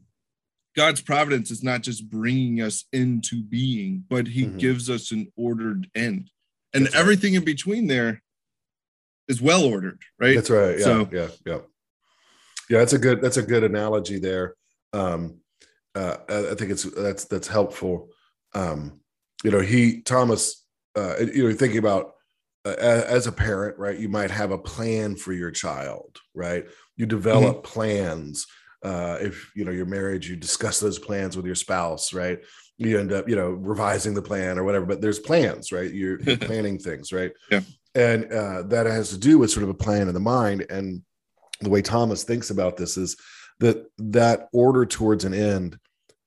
[0.77, 4.59] god's providence is not just bringing us into being but he Mhm.
[4.59, 6.31] gives us an ordered end
[6.73, 7.01] and That's right.
[7.01, 8.23] everything in between there
[9.29, 10.79] is well ordered right That's right.
[10.79, 11.59] Yeah, So- yeah, yeah.
[12.69, 14.55] Yeah, that's a good that's a good analogy there.
[14.93, 15.39] Um
[15.95, 18.11] uh I think it's that's that's helpful.
[18.55, 19.01] Um
[19.43, 20.65] you know, he Thomas
[20.97, 22.13] uh you know, thinking about
[22.67, 23.99] uh, as a parent, right?
[23.99, 26.65] You might have a plan for your child, right?
[26.97, 28.47] You develop plans.
[28.83, 32.41] Uh if you know your marriage, you discuss those plans with your spouse, right?
[32.77, 35.93] You end up, you know, revising the plan or whatever, but there's plans, right?
[35.93, 37.33] You're, you're planning things, right?
[37.51, 37.61] Yeah.
[37.95, 40.67] And uh, that has to do with sort of a plan in the mind.
[40.69, 41.03] And
[41.61, 43.17] the way Thomas thinks about this is
[43.61, 45.79] that that order towards an end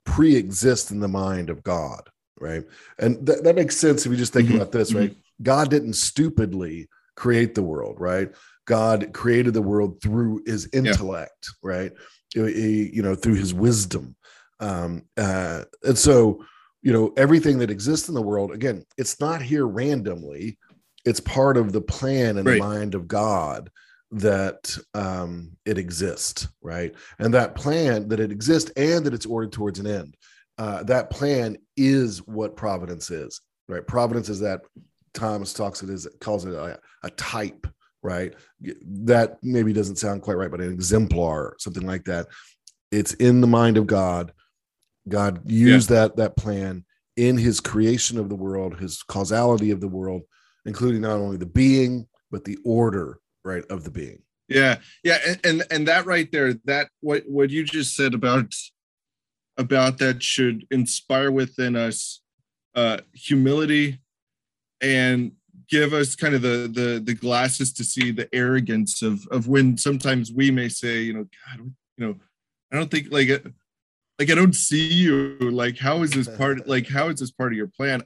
[0.06, 2.02] pre-exists in the mind of God,
[2.40, 2.64] right?
[3.00, 5.16] And that, that makes sense if you just think Mhm, about this, right?
[5.42, 8.32] God didn't stupidly create the world, right?
[8.66, 11.92] God created the world through his intellect, right?
[12.34, 14.16] He- he- you know, through his wisdom.
[14.60, 16.44] Um, uh, and so,
[16.82, 20.58] you know, everything that exists in the world, again, it's not here randomly.
[21.06, 22.54] It's part of the plan and Right.
[22.54, 23.70] the mind of God
[24.12, 26.94] that um, it exists, right?
[27.20, 30.16] And that plan that it exists and that it's ordered towards an end.
[30.58, 33.86] Uh, that plan is what providence is, right?
[33.86, 34.62] Providence is that
[35.14, 37.68] Thomas talks it is calls it a, a type,
[38.02, 38.34] right?
[38.62, 42.28] That maybe doesn't sound quite right, but an exemplar, something like that.
[42.92, 44.32] It's in the mind of God.
[45.08, 46.86] God used that that plan
[47.18, 50.22] in His creation of the world, His causality of the world,
[50.66, 54.22] including not only the being but the order, right, of the being.
[54.48, 58.54] Yeah, yeah, and, and and that right there, that what what you just said about
[59.58, 62.22] about that should inspire within us
[62.76, 64.00] uh humility
[64.82, 65.32] and
[65.70, 69.78] give us kind of the the the glasses to see the arrogance of of when
[69.78, 72.16] sometimes we may say, you know, God, you know,
[72.72, 73.46] I don't think like it
[74.20, 75.38] like I don't see you.
[75.40, 78.04] Like, how is this part like how is this part of your plan?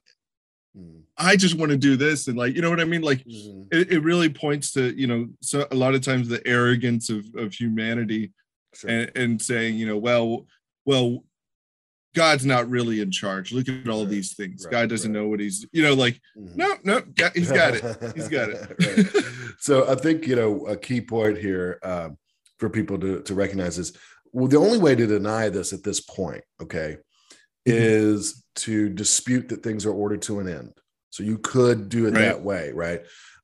[0.78, 3.02] Mm, I just want to do this and like, you know what I mean?
[3.02, 6.46] Like mhm, it, it really points to you know so a lot of times the
[6.48, 8.32] arrogance of of humanity
[8.74, 8.90] sure.
[8.90, 10.46] and, and saying you know well
[10.86, 11.24] well
[12.16, 15.22] god's not really in charge look at all Right, these things right, god doesn't right.
[15.22, 16.56] know what he's you know like Mhm.
[16.56, 17.02] no no
[17.34, 17.84] he's got it
[18.16, 19.08] he's got it.
[19.60, 22.18] So I think you know a key point here um,
[22.58, 23.94] for people to to recognize is
[24.34, 26.98] well, the only way to deny this at this point, okay,
[27.68, 27.74] Mhm.
[27.74, 30.74] is to dispute that things are ordered to an end,
[31.10, 32.22] So you could do it Right.
[32.22, 33.02] that way, right?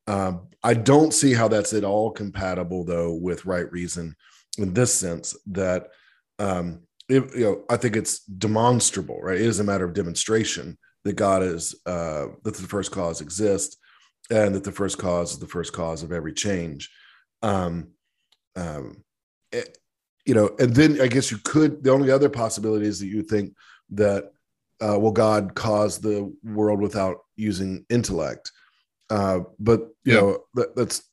[0.08, 4.16] Um, I don't see how that's at all compatible though with right reason
[4.58, 5.90] in this sense that
[6.40, 9.36] um, it, you know I think it's demonstrable, right?
[9.40, 13.78] It is a matter of demonstration that God is uh, that the first cause exists
[14.30, 16.90] and that the first cause is the first cause of every change.
[17.42, 17.90] Um,
[18.56, 19.04] um,
[19.52, 19.78] it-
[20.26, 21.82] you know, and then I guess you could.
[21.86, 23.54] The only other possibility is that you think
[23.92, 24.34] that
[24.82, 28.52] uh, will God cause the world without using intellect?
[29.10, 30.20] Uh, but you Yeah.
[30.22, 31.04] know that, that's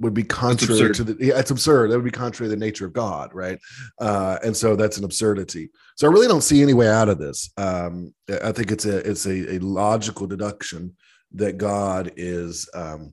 [0.00, 1.16] would be contrary to the.
[1.24, 1.90] Yeah, it's absurd.
[1.90, 3.58] That would be contrary to the nature of God, right?
[4.00, 5.70] Uh, and so that's an absurdity.
[5.96, 7.50] So I really don't see any way out of this.
[7.56, 10.96] Um, I think it's a it's a, a logical deduction
[11.34, 13.12] that God is um,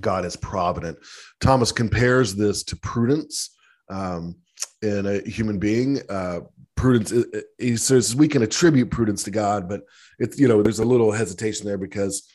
[0.00, 0.98] God is provident.
[1.40, 3.56] Thomas compares this to prudence
[3.90, 4.36] um,
[4.80, 6.00] in a human being.
[6.08, 6.40] Uh,
[6.76, 9.82] prudence, uh, he says we can attribute prudence to God, but
[10.18, 12.28] it's you know there's a little hesitation there because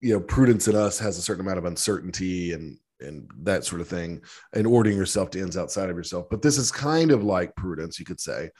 [0.00, 3.80] you know prudence in us has a certain amount of uncertainty and and that sort
[3.80, 4.20] of thing,
[4.54, 6.26] and ordering yourself to ends outside of yourself.
[6.30, 8.50] But this is kind of like prudence, you could say,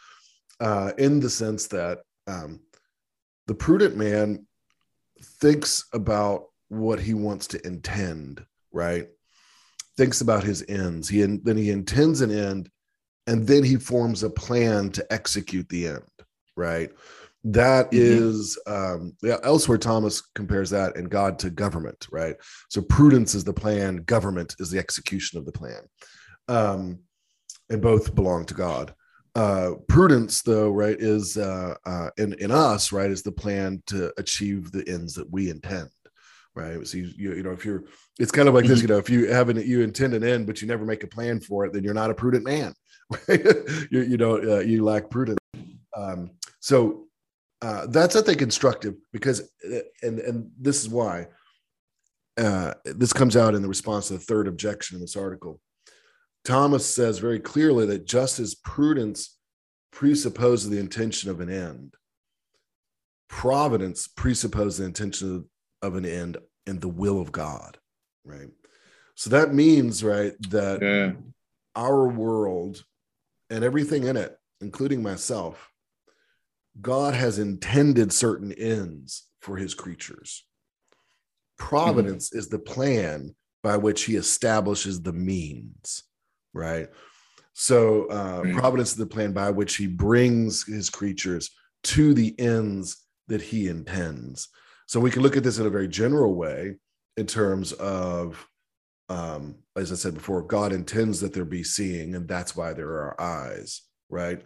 [0.61, 2.61] uh, in the sense that um,
[3.47, 4.47] the prudent man
[5.41, 9.09] thinks about what he wants to intend, right?
[9.97, 11.09] Thinks about his ends.
[11.09, 12.71] He then he intends an end,
[13.29, 16.11] and then he forms a plan to execute the end,
[16.57, 16.91] right?
[17.45, 17.99] That Mhm.
[17.99, 22.37] is um, yeah, elsewhere Thomas compares that and God to government, right?
[22.69, 25.83] So prudence is the plan, government is the execution of the plan.
[26.49, 27.01] Um,
[27.71, 28.95] and both belong to God.
[29.35, 34.13] Uh, prudence, though, right, is uh, uh, in in us, right, is the plan to
[34.19, 35.91] achieve the ends that we intend,
[36.57, 36.85] right.
[36.87, 37.85] So you you, you know if you're,
[38.19, 38.83] it's kind of like this, Mhm.
[38.83, 41.07] you know, if you have an you intend an end but you never make a
[41.17, 42.73] plan for it, then you're not a prudent man?
[43.29, 45.39] you you don't uh, you lack prudence.
[45.97, 47.07] Um, so
[47.63, 51.29] uh, that's I think instructive because uh, and and this is why
[52.37, 55.61] uh, this comes out in the response to the third objection in this article.
[56.45, 59.37] Thomas says very clearly that just as prudence
[59.91, 61.95] presupposes the intention of an end,
[63.29, 65.45] providence presupposes the intention
[65.83, 67.79] of an end and the will of God,
[68.25, 68.49] right?
[69.15, 71.13] So that means, right, that Yeah.
[71.75, 72.85] our world
[73.51, 75.71] and everything in it, including myself,
[76.81, 80.45] God has intended certain ends for his creatures.
[81.57, 86.05] Providence is the plan by which he establishes the means,
[86.53, 86.89] right?
[87.55, 88.55] So, uh, Right.
[88.55, 91.51] providence is the plan by which he brings his creatures
[91.85, 94.49] to the ends that he intends.
[94.87, 96.77] So, we can look at this in a very general way
[97.17, 98.47] in terms of
[99.09, 102.91] um, as I said before, God intends that there be seeing, and that's why there
[102.91, 104.43] are eyes, right?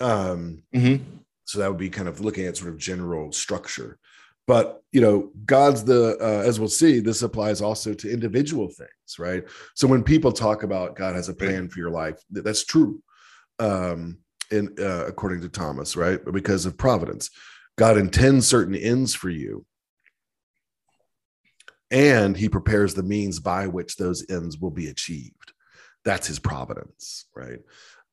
[0.00, 1.00] Um, Mhm.
[1.44, 3.98] so that would be kind of looking at sort of general structure.
[4.46, 9.18] But you know, God's the uh, as we'll see, this applies also to individual things,
[9.18, 9.44] right?
[9.74, 13.00] So when people talk about God has a plan for your life, that's true,
[13.60, 14.18] um,
[14.50, 16.20] in uh, according to Thomas, right?
[16.32, 17.30] Because of providence,
[17.78, 19.64] God intends certain ends for you,
[21.92, 25.52] and he prepares the means by which those ends will be achieved.
[26.04, 27.60] That's his providence, right?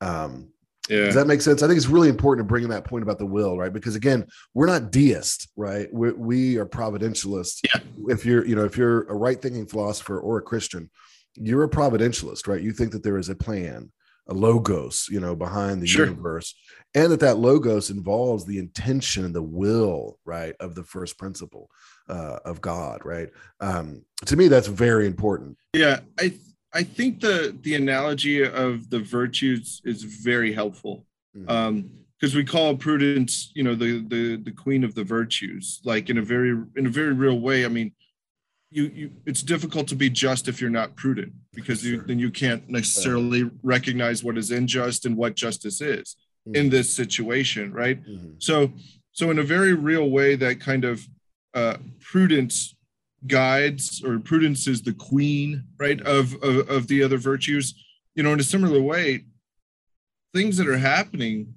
[0.02, 0.50] Um,
[0.90, 1.06] Yeah.
[1.06, 1.64] does that make sense?
[1.64, 3.72] I think it's really important to bring in that point about the will, right?
[3.72, 5.88] Because again, we're not deist, right?
[5.92, 7.60] We're, we are providentialists.
[7.64, 7.82] Yeah.
[8.08, 10.90] If you're, you know, if you're a right thinking philosopher or a Christian,
[11.36, 12.62] you're a providentialist, right?
[12.62, 13.92] You think that there is a plan,
[14.30, 16.06] a logos, you know, behind the Sure.
[16.06, 16.56] universe,
[16.96, 21.70] and that that logos involves the intention and the will, right, of the first principle
[22.08, 23.30] uh, of God, right?
[23.60, 25.58] Um, to me, that's very important.
[25.74, 26.34] Yeah, I
[26.74, 31.06] I think the the analogy of the virtues is very helpful.
[31.36, 31.50] Mhm.
[31.50, 31.90] Um
[32.20, 36.18] because we call prudence, you know, the the the queen of the virtues, like in
[36.18, 37.66] a very in a very real way.
[37.66, 37.94] I mean,
[38.72, 42.04] you you it's difficult to be just if you're not prudent because you Sure.
[42.08, 46.16] then you can't necessarily recognize what is unjust and what justice is
[46.54, 48.04] in this situation, right?
[48.08, 48.36] Mhm.
[48.42, 48.74] So,
[49.12, 51.08] so in a very real way, that kind of
[51.54, 52.76] uh, prudence
[53.28, 57.74] guides, or prudence is the queen, right, of, of of the other virtues.
[58.16, 59.26] You know, in a similar way,
[60.34, 61.54] things that are happening,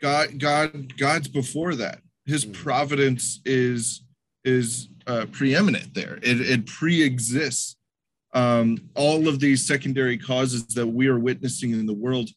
[0.00, 2.00] God, God, God's before that.
[2.24, 2.52] His Mhm.
[2.54, 4.02] providence is
[4.44, 6.18] is uh, preeminent there.
[6.22, 7.76] It it pre-exists
[8.34, 12.28] um, all of these secondary causes that we are witnessing in the world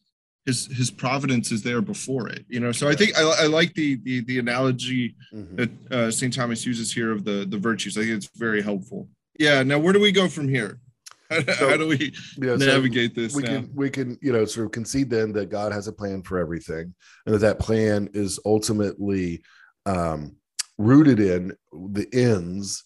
[0.46, 3.74] his his providence is there before it you know so i think i, I like
[3.74, 5.56] the, the the analogy Mhm.
[5.58, 9.06] that uh, st thomas uses here of the the virtues i think it's very helpful
[9.38, 10.80] yeah now where do we go from here
[11.30, 13.48] how, how do we Yeah, so- navigate this we now?
[13.60, 16.38] can we can you know sort of concede then that god has a plan for
[16.38, 16.94] everything
[17.26, 19.42] and that that plan is ultimately
[19.84, 20.36] um
[20.80, 22.84] rooted in the ends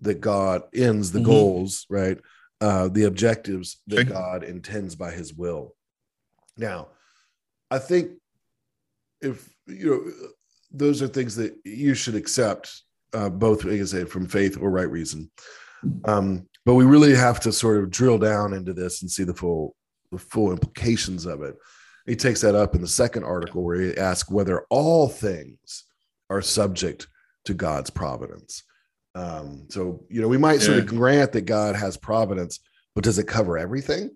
[0.00, 1.24] that God ends the Mhm.
[1.26, 2.18] goals, right?
[2.60, 4.10] Uh, the objectives that Okay.
[4.10, 5.74] God intends by His will.
[6.56, 6.88] Now,
[7.70, 8.18] I think
[9.20, 10.28] if you know,
[10.70, 12.82] those are things that you should accept,
[13.12, 15.30] uh, both, like I say, from faith or right reason.
[16.04, 19.34] Um, but we really have to sort of drill down into this and see the
[19.34, 19.74] full
[20.12, 21.56] the full implications of it.
[22.06, 25.84] He takes that up in the second article where he asks whether all things
[26.30, 27.08] are subject
[27.46, 28.62] to God's providence.
[29.14, 32.60] Um, so you know, we might sort of grant that God has providence,
[32.94, 34.10] but does it cover everything?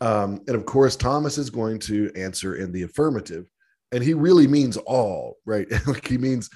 [0.00, 3.44] Um, and of course, Thomas is going to answer in the affirmative,
[3.92, 5.66] and he really means all, right?
[5.86, 6.48] like he means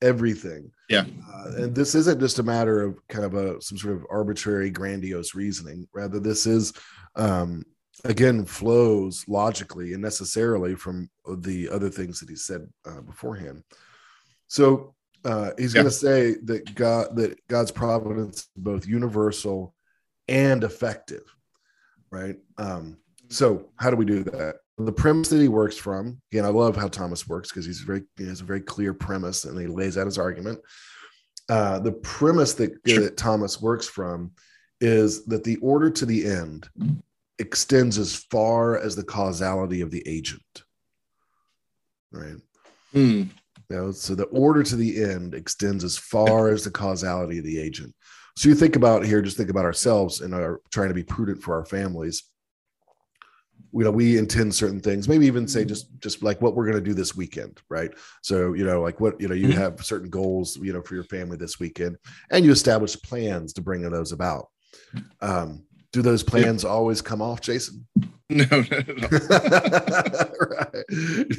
[0.00, 0.70] everything.
[0.88, 1.04] Yeah.
[1.32, 4.70] Uh, and this isn't just a matter of kind of a some sort of arbitrary,
[4.70, 5.88] grandiose reasoning.
[5.92, 6.72] Rather, this is
[7.16, 7.64] um,
[8.04, 13.64] again flows logically and necessarily from the other things that he said uh, beforehand.
[14.46, 14.93] So
[15.24, 15.82] uh, he's Yeah.
[15.82, 19.74] going to say that God that God's providence is both universal
[20.28, 21.22] and effective,
[22.10, 22.36] right?
[22.58, 22.98] Um,
[23.30, 24.56] so how do we do that?
[24.78, 28.02] The premise that he works from, again, I love how Thomas works because he's very
[28.16, 30.60] he has a very clear premise and he lays out his argument.
[31.48, 33.00] Uh, the premise that, Sure.
[33.04, 34.32] that Thomas works from
[34.80, 36.68] is that the order to the end
[37.38, 40.64] extends as far as the causality of the agent.
[42.12, 42.36] Right.
[42.92, 43.22] Hmm.
[43.70, 47.44] You know, so the order to the end extends as far as the causality of
[47.44, 47.94] the agent.
[48.36, 51.42] So you think about here, just think about ourselves and are trying to be prudent
[51.42, 52.24] for our families.
[53.72, 56.82] You know, we intend certain things, maybe even say just just like what we're going
[56.82, 57.92] to do this weekend, right?
[58.22, 59.54] So you know, like what you know, you Mhm.
[59.54, 61.96] have certain goals, you know, for your family this weekend,
[62.30, 64.48] and you establish plans to bring those about.
[65.20, 65.64] Um,
[65.94, 67.86] do those plans always come off, Jason?
[68.30, 69.08] No, no, no.
[70.40, 70.84] right.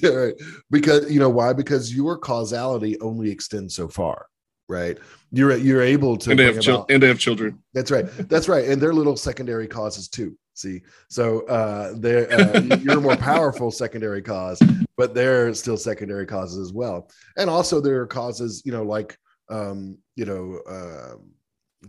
[0.04, 0.34] Yeah, right.
[0.70, 1.52] Because you know why?
[1.52, 4.28] Because your causality only extends so far,
[4.70, 4.96] right?
[5.32, 7.60] You're you're able to and they have chil- and they have children.
[7.74, 8.06] that's right.
[8.30, 8.66] That's right.
[8.70, 10.38] And they're little secondary causes too.
[10.54, 14.62] See, so uh, they're uh, you're a more powerful secondary cause,
[14.96, 17.10] but they're still secondary causes as well.
[17.36, 19.18] And also there are causes, you know, like
[19.50, 21.32] um, you know, um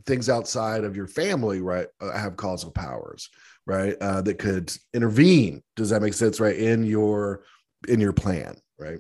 [0.05, 3.31] things outside of your family, right, uh, have causal powers,
[3.67, 5.63] right, uh, that could intervene.
[5.77, 7.43] Does that make sense, right, in your
[7.89, 8.99] in your plan, right?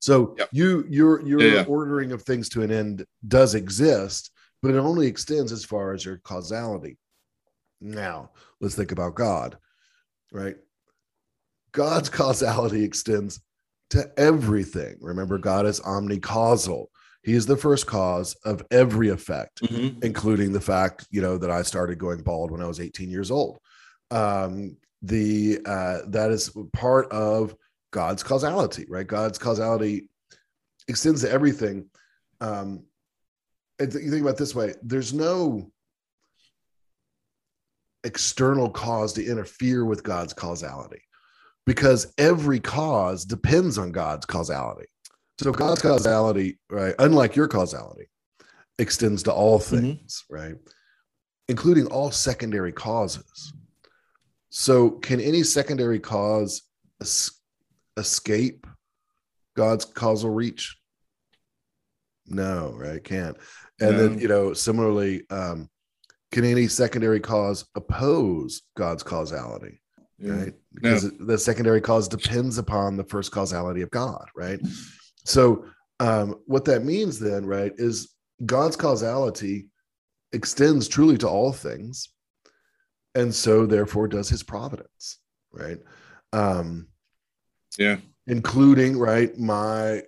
[0.00, 0.48] So Yep.
[0.52, 1.64] you your your Yeah, yeah.
[1.64, 4.30] ordering of things to an end does exist,
[4.62, 6.98] but it only extends as far as your causality.
[7.80, 9.58] Now, let's think about God,
[10.32, 10.56] right?
[11.72, 13.40] God's causality extends
[13.90, 14.96] to everything.
[15.00, 16.86] Remember, God is omnicausal.
[17.22, 20.02] He is the first cause of every effect, Mhm.
[20.04, 23.30] including the fact, you know, that I started going bald when I was 18 years
[23.30, 23.58] old.
[24.10, 27.54] Um, the uh, that is part of
[27.92, 29.06] God's causality, right?
[29.06, 30.08] God's causality
[30.88, 31.90] extends to everything.
[32.40, 32.84] Um,
[33.80, 35.70] you think about it this way: there's no
[38.04, 41.02] external cause to interfere with God's causality
[41.66, 44.86] because every cause depends on God's causality.
[45.38, 48.08] So God's causality, right, unlike your causality,
[48.78, 50.56] extends to all things, right,
[51.48, 53.52] including all secondary causes.
[54.50, 56.62] So, can any secondary cause
[57.00, 57.30] es-
[57.96, 58.66] escape
[59.56, 60.76] God's causal reach?
[62.26, 63.02] No, right?
[63.02, 63.36] Can't.
[63.80, 65.68] And then, you know, similarly, um,
[66.32, 69.80] can any secondary cause oppose God's causality?
[70.18, 70.32] Yeah.
[70.32, 70.54] Right.
[70.74, 74.60] Because the secondary cause depends upon the first causality of God, right?
[75.28, 75.66] So,
[76.00, 78.14] um, what that means then, right, is
[78.46, 79.68] God's causality
[80.32, 82.08] extends truly to all things.
[83.14, 85.18] And so, therefore, does his providence,
[85.52, 85.78] right?
[86.32, 86.88] Um,
[87.76, 87.98] Yeah.
[88.26, 90.02] including right my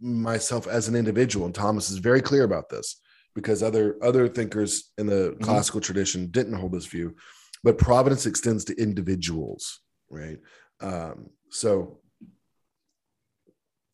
[0.00, 3.00] myself as an individual and thomas is very clear about this
[3.36, 5.42] because other other thinkers in the Mhm.
[5.44, 7.14] classical tradition didn't hold this view
[7.62, 10.38] but providence extends to individuals right
[10.80, 12.00] um so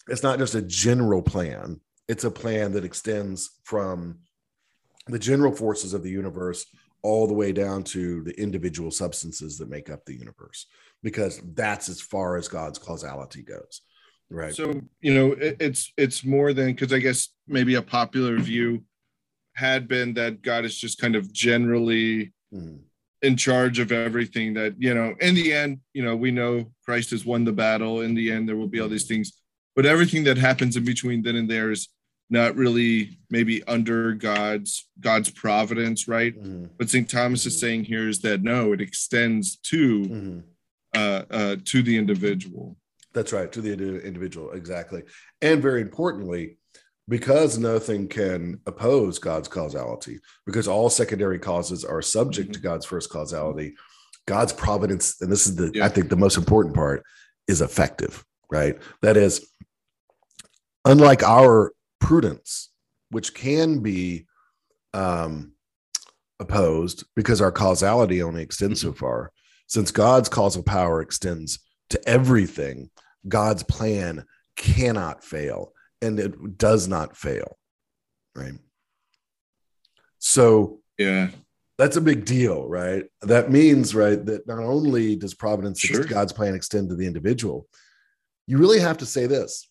[0.09, 4.19] it's not just a general plan it's a plan that extends from
[5.09, 6.67] the general forces of the universe
[7.03, 10.67] all the way down to the individual substances that make up the universe
[11.03, 13.83] because that's as far as god's causality goes
[14.31, 18.39] right So you know, it, it's it's more than because I guess maybe a popular
[18.39, 18.83] view
[19.55, 22.81] had been that God is just kind of generally Mhm.
[23.23, 24.55] in charge of everything.
[24.55, 28.01] That you know, in the end, you know, we know Christ has won the battle.
[28.03, 29.33] In the end, there will be all these things,
[29.77, 31.89] but everything that happens in between then and there is
[32.29, 36.35] not really maybe under God's God's providence, right?
[36.37, 36.71] Mhm.
[36.77, 37.09] What St.
[37.09, 40.43] Thomas is saying here is that no, it extends to Mhm.
[40.95, 42.77] uh, uh, to the individual.
[43.13, 45.03] That's right, to the individual, exactly.
[45.43, 46.59] And very importantly,
[47.09, 53.11] because nothing can oppose God's causality, because all secondary causes are subject to God's first
[53.11, 53.75] causality,
[54.27, 55.85] God's providence, and this is the, Yeah.
[55.87, 57.05] I think, the most important part,
[57.47, 58.77] is effective, right?
[59.03, 59.47] That is,
[60.85, 62.71] unlike our prudence,
[63.11, 64.27] which can be
[64.95, 65.53] um,
[66.41, 69.33] opposed because our causality only extends so far,
[69.67, 71.59] since God's causal power extends
[71.91, 72.91] to everything,
[73.29, 74.25] God's plan
[74.57, 75.73] cannot fail
[76.03, 77.59] and it does not fail,
[78.35, 78.55] right?
[80.19, 81.31] So Yeah.
[81.79, 83.05] that's a big deal, right?
[83.23, 86.05] That means, right, that not only does providence, Sure.
[86.05, 87.69] God's plan extend to the individual,
[88.47, 89.69] you really have to say this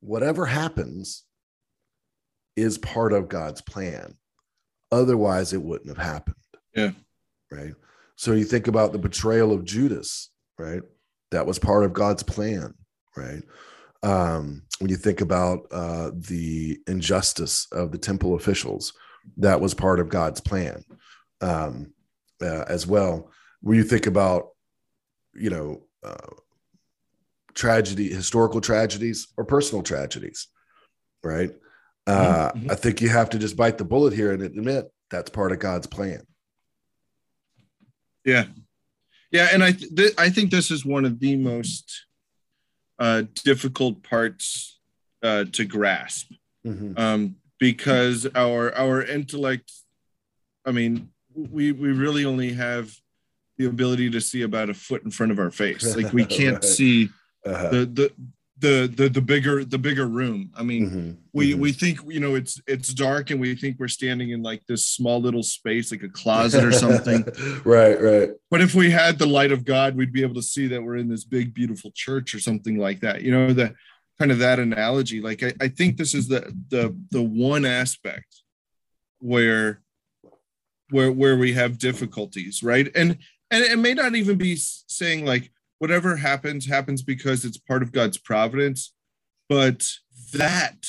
[0.00, 1.24] whatever happens
[2.56, 4.14] is part of God's plan.
[4.90, 6.36] Otherwise, it wouldn't have happened.
[6.74, 6.92] Yeah.
[7.50, 7.74] Right.
[8.16, 10.82] So you think about the betrayal of Judas, right?
[11.30, 12.74] That was part of God's plan,
[13.16, 13.42] right?
[14.02, 18.92] Um, when you think about uh, the injustice of the temple officials,
[19.36, 20.84] that was part of God's plan
[21.40, 21.92] um,
[22.42, 23.30] uh, as well.
[23.60, 24.48] When you think about,
[25.34, 26.34] you know, uh,
[27.54, 30.48] tragedy, historical tragedies, or personal tragedies,
[31.22, 31.50] right?
[32.06, 32.70] Uh, Mhm, mhm.
[32.72, 35.58] I think you have to just bite the bullet here and admit that's part of
[35.58, 36.22] God's plan.
[38.24, 38.46] Yeah.
[39.30, 39.48] Yeah.
[39.52, 42.06] And I, th- th- I think this is one of the most
[42.98, 44.78] uh, difficult parts
[45.22, 46.30] uh, to grasp
[46.66, 46.98] Mhm.
[46.98, 49.72] um, because our our intellect,
[50.66, 52.94] I mean, we we really only have
[53.56, 55.96] the ability to see about a foot in front of our face.
[55.96, 56.64] Like we can't Right.
[56.64, 57.08] see
[57.46, 57.68] Uh-huh.
[57.70, 58.12] the, the
[58.58, 60.50] the the the bigger the bigger room.
[60.54, 61.16] I mean, Mhm.
[61.32, 61.58] we Mhm.
[61.60, 64.84] we think you know it's it's dark and we think we're standing in like this
[64.84, 67.24] small little space like a closet or something
[67.64, 68.30] right, right.
[68.50, 70.96] but if we had the light of god we'd be able to see that we're
[70.98, 73.74] in this big beautiful church or something like that you know the
[74.18, 78.42] kind of that analogy like i, I think this is the the the one aspect
[79.20, 79.80] where
[80.90, 83.16] where where we have difficulties right and
[83.50, 85.50] and it may not even be saying like
[85.80, 88.92] whatever happens happens because it's part of god's providence.
[89.48, 89.84] But
[90.32, 90.86] that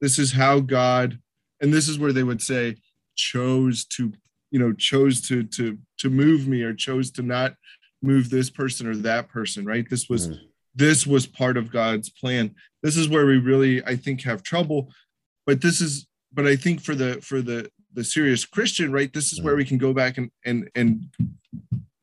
[0.00, 1.20] this is how god
[1.60, 2.76] and this is where they would say
[3.14, 4.12] chose to
[4.50, 7.54] you know chose to to to move me or chose to not
[8.02, 9.88] move this person or that person right?
[9.88, 10.38] This was Mhm.
[10.74, 12.54] this was part of god's plan.
[12.82, 14.92] This is where we really i think have trouble.
[15.46, 19.32] But this is but i think for the for the the serious christian right this
[19.32, 21.06] is where we can go back and and and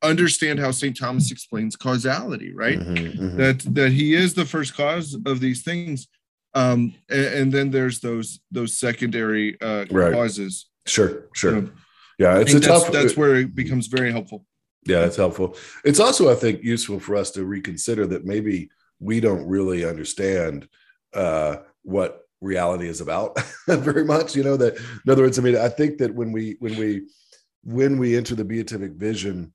[0.09, 3.37] understand how st thomas explains causality right Mhm, mhm.
[3.37, 6.07] that that he is the first cause of these things
[6.53, 10.13] um and, and then there's those those secondary uh Right.
[10.13, 11.55] causes Sure, sure.
[11.57, 11.71] Um,
[12.19, 12.91] Yeah, it's a that's, tough.
[12.91, 14.45] that's where it becomes very helpful
[14.87, 15.57] Yeah, that's helpful.
[15.83, 20.67] It's also, I think, useful for us to reconsider that maybe we don't really understand
[21.13, 23.29] uh, what reality is about
[23.67, 24.35] very much.
[24.37, 26.89] You know that, in other words, I mean, I think that when we when we
[27.63, 29.53] when we enter the beatific vision,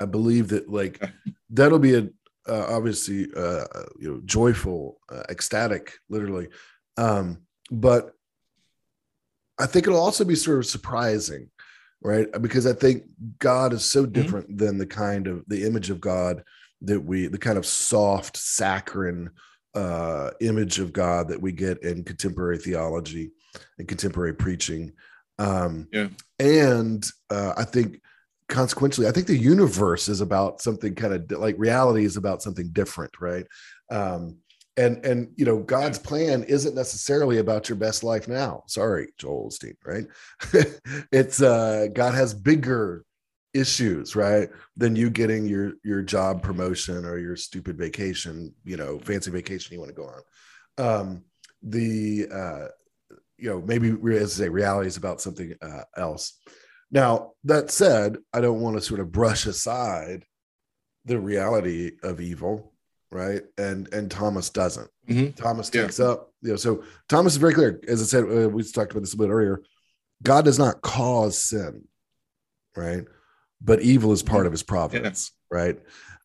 [0.00, 1.02] I believe that like
[1.50, 2.08] that'll be a
[2.46, 3.64] uh, obviously uh,
[3.98, 6.48] you know joyful, uh, ecstatic, literally,
[6.96, 7.38] um,
[7.70, 8.12] but
[9.58, 11.50] I think it'll also be sort of surprising
[12.02, 12.28] right?
[12.42, 13.04] Because i think
[13.38, 16.44] god is so different than the kind of the image of god
[16.82, 19.30] that we the kind of soft saccharine
[19.74, 23.32] uh image of god that we get in contemporary theology
[23.78, 24.92] and contemporary preaching.
[25.38, 26.08] Um Yeah.
[26.38, 28.00] and uh i think
[28.48, 32.68] consequentially i think the universe is about something kind of like reality is about something
[32.72, 33.46] different right?
[33.90, 34.38] Um
[34.76, 38.64] and and you know god's plan isn't necessarily about your best life now.
[38.66, 40.06] Sorry joel Osteen, right?
[41.12, 43.04] It's uh god has bigger
[43.54, 48.98] issues right than you getting your your job promotion or your stupid vacation you know
[48.98, 50.22] fancy vacation you want to go on.
[50.86, 51.24] Um
[51.62, 52.66] the uh
[53.38, 56.38] you know maybe as I say reality is about something uh, else
[56.94, 60.24] now that said i don't want to sort of brush aside
[61.04, 62.70] the reality of evil
[63.12, 63.42] right?
[63.58, 64.90] And and thomas doesn't.
[65.08, 65.36] Mhm.
[65.36, 65.82] thomas Yeah.
[65.82, 67.78] takes up you know so thomas is very clear.
[67.86, 69.60] As i said uh, we talked about this a bit earlier
[70.22, 71.84] god does not cause sin
[72.76, 73.04] right?
[73.60, 75.78] But evil is part of his providence right?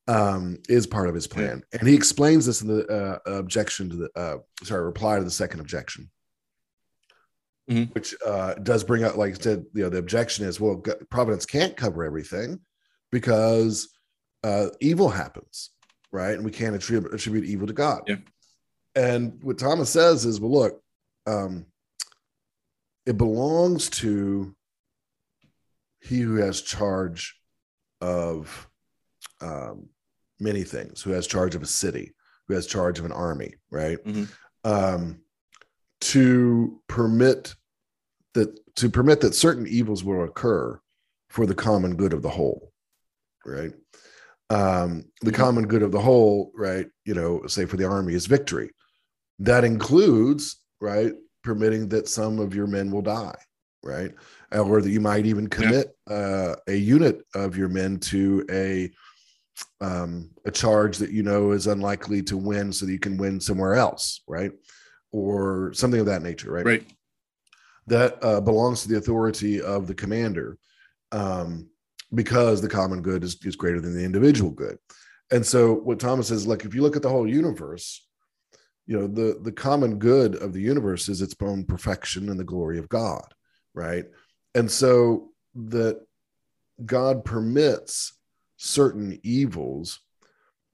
[0.07, 1.61] Um is part of his plan.
[1.73, 5.29] And he explains this in the uh, objection to the uh sorry reply to the
[5.43, 6.09] second objection
[7.69, 7.93] Mhm.
[7.93, 11.45] which uh does bring up like I said you know the objection is well providence
[11.45, 12.59] can't cover everything
[13.11, 13.89] because
[14.43, 15.69] uh evil happens
[16.11, 18.15] right and we can't attribute attribute evil to god Yeah.
[18.95, 20.81] and what thomas says is well look
[21.27, 21.65] um
[23.05, 24.55] it belongs to
[26.01, 27.35] he who has charge
[28.01, 28.67] of
[29.41, 29.89] um,
[30.39, 32.13] many things, who has charge of a city,
[32.47, 33.97] who has charge of an army, right?
[34.05, 34.29] Mhm.
[34.63, 35.21] Um,
[36.01, 37.55] to permit
[38.39, 40.79] that to permit that certain evils will occur
[41.29, 42.71] for the common good of the whole
[43.45, 43.73] right?
[44.49, 45.41] Um the Mm-hmm.
[45.41, 48.69] common good of the whole right you know say for the army is victory.
[49.39, 51.13] That includes right
[51.43, 53.35] permitting that some of your men will die
[53.81, 54.11] right?
[54.51, 58.91] Or that you might even commit uh, a unit of your men to a
[59.81, 63.39] um, a charge that you know is unlikely to win so that you can win
[63.39, 64.51] somewhere else right?
[65.11, 66.65] Or something of that nature right?
[66.65, 66.83] Right.
[67.89, 70.57] That uh, belongs to the authority of the commander
[71.11, 71.67] um,
[72.13, 74.77] because the common good is, is greater than the individual good.
[75.31, 78.07] And so what thomas says like if you look at the whole universe
[78.87, 82.43] you know the the common good of the universe is its own perfection and the
[82.43, 83.33] glory of god
[83.73, 84.05] right?
[84.55, 86.01] And so that
[86.85, 88.13] god permits
[88.57, 89.99] certain evils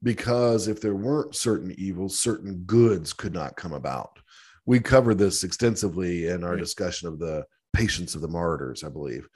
[0.02, 4.18] because if there weren't certain evils certain goods could not come about
[4.66, 6.58] we covered this extensively in our Right.
[6.60, 9.26] discussion of the patience of the martyrs i believe.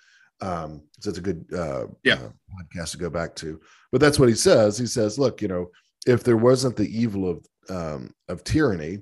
[0.41, 2.15] Um so it's a good uh, Yeah.
[2.15, 3.61] uh, podcast to go back to.
[3.93, 4.79] But that's what he says.
[4.79, 5.71] He says look you know
[6.07, 9.01] if there wasn't the evil of um of tyranny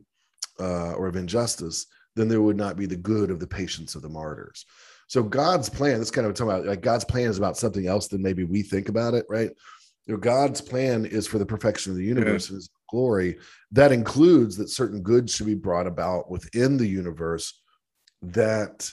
[0.61, 4.03] uh or of injustice then there would not be the good of the patience of
[4.03, 4.67] the martyrs.
[5.07, 8.09] So god's plan this kind of talking about like god's plan is about something else
[8.09, 9.51] than maybe we think about it right?
[10.07, 12.49] You know, god's plan is for the perfection of the universe.
[12.49, 13.39] And his glory
[13.73, 17.61] that includes that certain goods should be brought about within the universe
[18.23, 18.91] that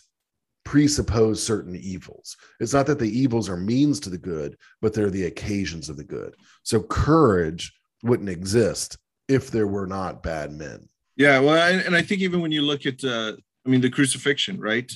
[0.63, 2.35] presuppose certain evils.
[2.59, 5.97] It's not that the evils are means to the good, but they're the occasions of
[5.97, 6.35] the good.
[6.63, 7.71] So courage
[8.03, 10.87] wouldn't exist if there were not bad men.
[11.15, 11.39] Yeah.
[11.39, 13.33] Well, and, and I think even when you look at, uh,
[13.65, 14.91] I mean, the crucifixion, right?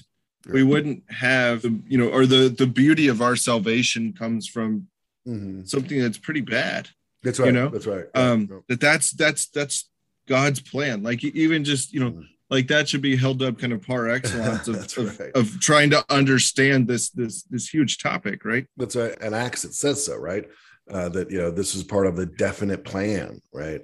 [0.51, 4.87] We wouldn't have, the, you know, or the the beauty of our salvation comes from
[5.27, 5.67] Mhm.
[5.67, 6.89] something that's pretty bad.
[7.23, 7.47] That's right.
[7.47, 8.05] You know, that's right.
[8.15, 8.59] Um, Yeah.
[8.69, 9.89] that that's that's that's
[10.27, 11.03] God's plan.
[11.03, 12.25] Like even just you know, Mhm.
[12.49, 15.31] like that should be held up kind of par excellence of, of, right.
[15.35, 18.65] of trying to understand this this this huge topic, right?
[18.77, 19.15] That's right.
[19.21, 20.45] And Acts it says so, right?
[20.89, 23.81] Uh, that you know this is part of the definite plan, right?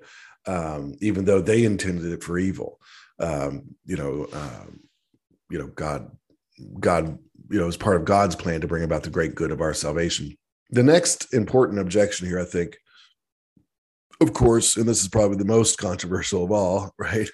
[0.48, 2.80] Um, even though they intended it for evil,
[3.20, 4.80] um, you know, um,
[5.50, 6.12] you know, God,
[6.80, 7.18] God,
[7.50, 9.74] you know, is part of God's plan to bring about the great good of our
[9.74, 10.36] salvation.
[10.70, 12.78] The next important objection here, I think,
[14.22, 17.30] of course, and this is probably the most controversial of all, right?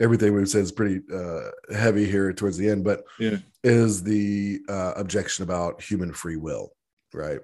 [0.00, 3.38] Everything we've said is pretty uh, heavy here towards the end, but Yeah.
[3.64, 6.70] is the uh, objection about human free will,
[7.12, 7.40] right?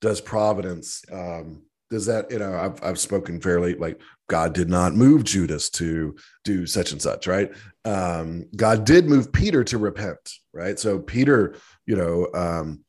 [0.00, 4.94] Does providence, um, does that, you know, I've, I've spoken fairly like God did not
[4.94, 7.50] move Judas to do such and such, right?
[7.84, 10.18] Um, God did move Peter to repent,
[10.54, 10.78] right?
[10.78, 12.84] So Peter, you know, um,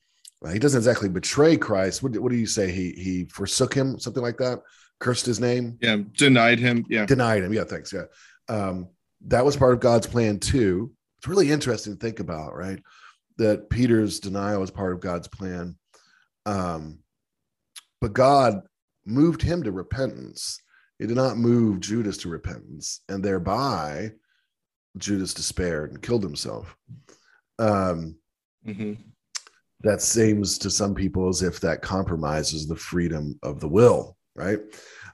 [0.53, 2.01] he doesn't exactly betray Christ.
[2.01, 2.71] What, what do you say?
[2.71, 4.59] He he forsook him, something like that,
[5.02, 6.86] cursed his name Yeah, denied him.
[6.88, 7.54] Yeah, denied him.
[7.54, 7.91] Yeah, thanks.
[7.91, 8.06] Yeah.
[8.47, 8.88] Um,
[9.28, 10.91] that was part of God's plan too.
[11.18, 12.82] It's really interesting to think about, right?
[13.38, 15.76] That Peter's denial was part of God's plan.
[16.45, 16.99] Um,
[17.99, 18.62] but God
[19.06, 20.60] moved him to repentance.
[20.99, 24.12] He did not move Judas to repentance, and thereby
[24.97, 26.76] Judas despaired and killed himself.
[27.60, 28.16] Um,
[28.68, 28.97] Mhm.
[29.82, 34.59] that seems to some people as if that compromises the freedom of the will, right?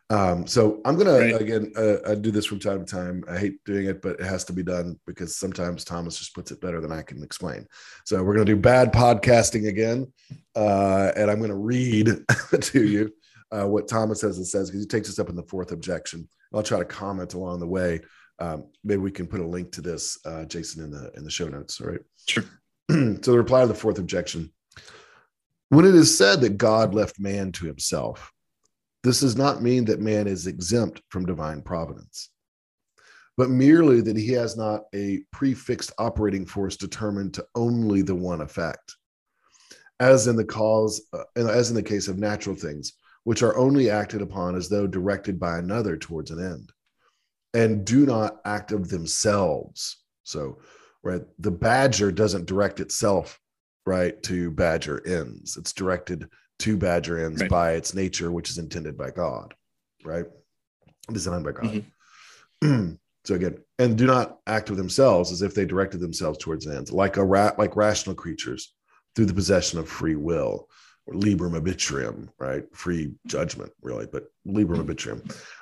[0.10, 1.42] Um, so I'm gonna Right.
[1.42, 3.24] again uh, I do this from time to time.
[3.30, 6.52] I hate doing it, but it has to be done because sometimes Thomas just puts
[6.52, 7.68] it better than I can explain.
[8.06, 10.12] So we're gonna do bad podcasting again,
[10.56, 12.10] uh, and I'm gonna read
[12.62, 13.12] to you
[13.52, 16.28] uh, what Thomas says and says because he takes us up in the fourth objection.
[16.54, 18.02] I'll try to comment along the way.
[18.40, 21.32] Um, maybe we can put a link to this, uh, Jason, in the in the
[21.32, 21.82] show notes.
[21.82, 22.02] All right.
[22.28, 22.44] Sure.
[22.90, 24.52] so the reply to the fourth objection
[25.70, 28.32] when it is said that god left man to himself
[29.04, 32.30] this does not mean that man is exempt from divine providence
[33.38, 38.42] but merely that he has not a prefixed operating force determined to only the one
[38.42, 38.96] effect
[40.00, 42.94] as in the cause uh, as in the case of natural things
[43.28, 46.72] which are only acted upon as though directed by another towards an end
[47.54, 50.04] and do not act of themselves.
[50.24, 50.60] So
[51.04, 53.38] right the badger doesn't direct itself
[53.86, 55.58] right to badger ends.
[55.58, 56.30] It's directed
[56.60, 57.50] to badger ends Right.
[57.50, 59.54] by its nature which is intended by god
[60.04, 60.26] right?
[61.12, 61.84] Designed by god.
[62.64, 62.98] Mhm.
[63.26, 66.92] so again and do not act of themselves as if they directed themselves towards ends
[66.92, 68.74] like a rat like rational creatures
[69.16, 70.68] through the possession of free will
[71.06, 72.64] or liberum arbitrium right?
[72.74, 75.20] Free judgment really but liberum arbitrium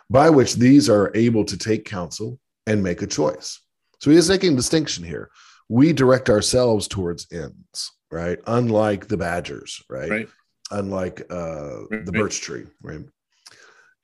[0.10, 3.60] by which these are able to take counsel and make a choice.
[4.00, 5.30] So he is making a distinction here.
[5.70, 8.40] We direct ourselves towards ends right?
[8.48, 10.30] Unlike the badgers right, Right.
[10.72, 13.02] Unlike uh the birch tree right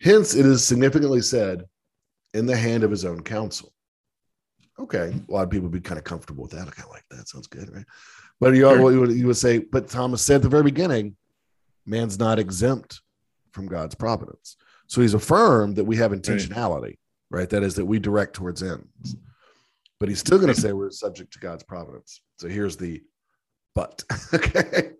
[0.01, 1.65] hence it is significantly said
[2.33, 3.73] in the hand of his own counsel
[4.81, 6.67] Okay, a lot of people would be kind of comfortable with that.
[6.67, 7.27] I kind of like that.
[7.27, 7.85] Sounds good, right?
[8.39, 8.91] But you, sure.
[8.91, 11.15] you, would, you would say, but Thomas said at the very beginning,
[11.85, 13.01] man's not exempt
[13.51, 14.57] from God's providence.
[14.87, 16.97] So he's affirmed that we have intentionality, right?
[17.29, 17.49] right?
[17.49, 19.15] That is that we direct towards ends.
[19.99, 22.21] But he's still going to say we're subject to God's providence.
[22.37, 23.03] So here's the
[23.75, 24.03] but.
[24.33, 24.91] okay.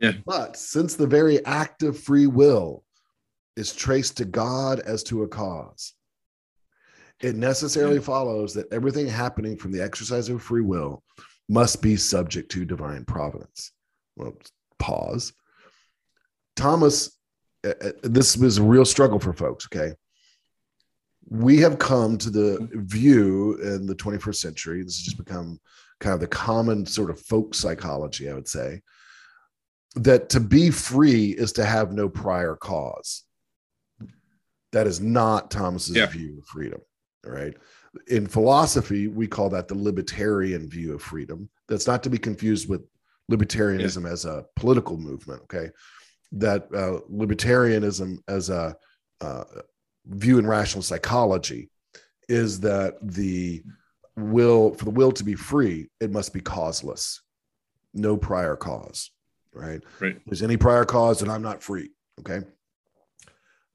[0.00, 0.12] Yeah.
[0.24, 2.84] But since the very act of free will
[3.56, 5.94] is traced to God as to a cause,
[7.20, 11.02] it necessarily follows that everything happening from the exercise of free will
[11.48, 13.72] must be subject to divine providence.
[14.16, 14.36] Well,
[14.78, 15.32] pause.
[16.56, 17.16] Thomas,
[17.64, 19.94] uh, uh, this was a real struggle for folks, okay?
[21.28, 25.60] We have come to the view in the 21st century, this has just become
[26.00, 28.82] kind of the common sort of folk psychology, I would say,
[29.94, 33.24] that to be free is to have no prior cause.
[34.72, 36.06] That is not Thomas's yeah.
[36.06, 36.80] view of freedom
[37.26, 37.54] right?
[38.08, 41.48] In philosophy, we call that the libertarian view of freedom.
[41.68, 42.82] That's not to be confused with
[43.30, 44.10] libertarianism yeah.
[44.10, 45.70] as a political movement, okay?
[46.32, 48.76] That uh, libertarianism as a
[49.20, 49.44] uh,
[50.06, 51.70] view in rational psychology
[52.28, 53.62] is that the
[54.16, 57.22] will for the will to be free, it must be causeless,
[57.94, 59.10] no prior cause,
[59.52, 59.82] right?
[60.00, 60.16] Right.
[60.16, 61.90] If there's any prior cause, then I'm not free.
[62.20, 62.46] Okay.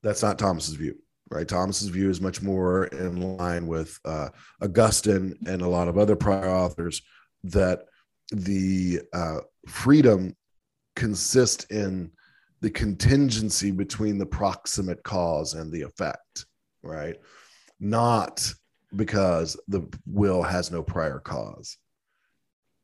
[0.03, 0.95] That's not Thomas's view
[1.31, 1.47] right?
[1.47, 4.29] Thomas's view is much more in line with uh,
[4.61, 7.01] Augustine and a lot of other prior authors
[7.45, 7.85] that
[8.31, 10.35] the uh, freedom
[10.95, 12.11] consists in
[12.59, 16.45] the contingency between the proximate cause and the effect,
[16.83, 17.15] right?
[17.79, 18.53] Not
[18.95, 21.77] because the will has no prior cause.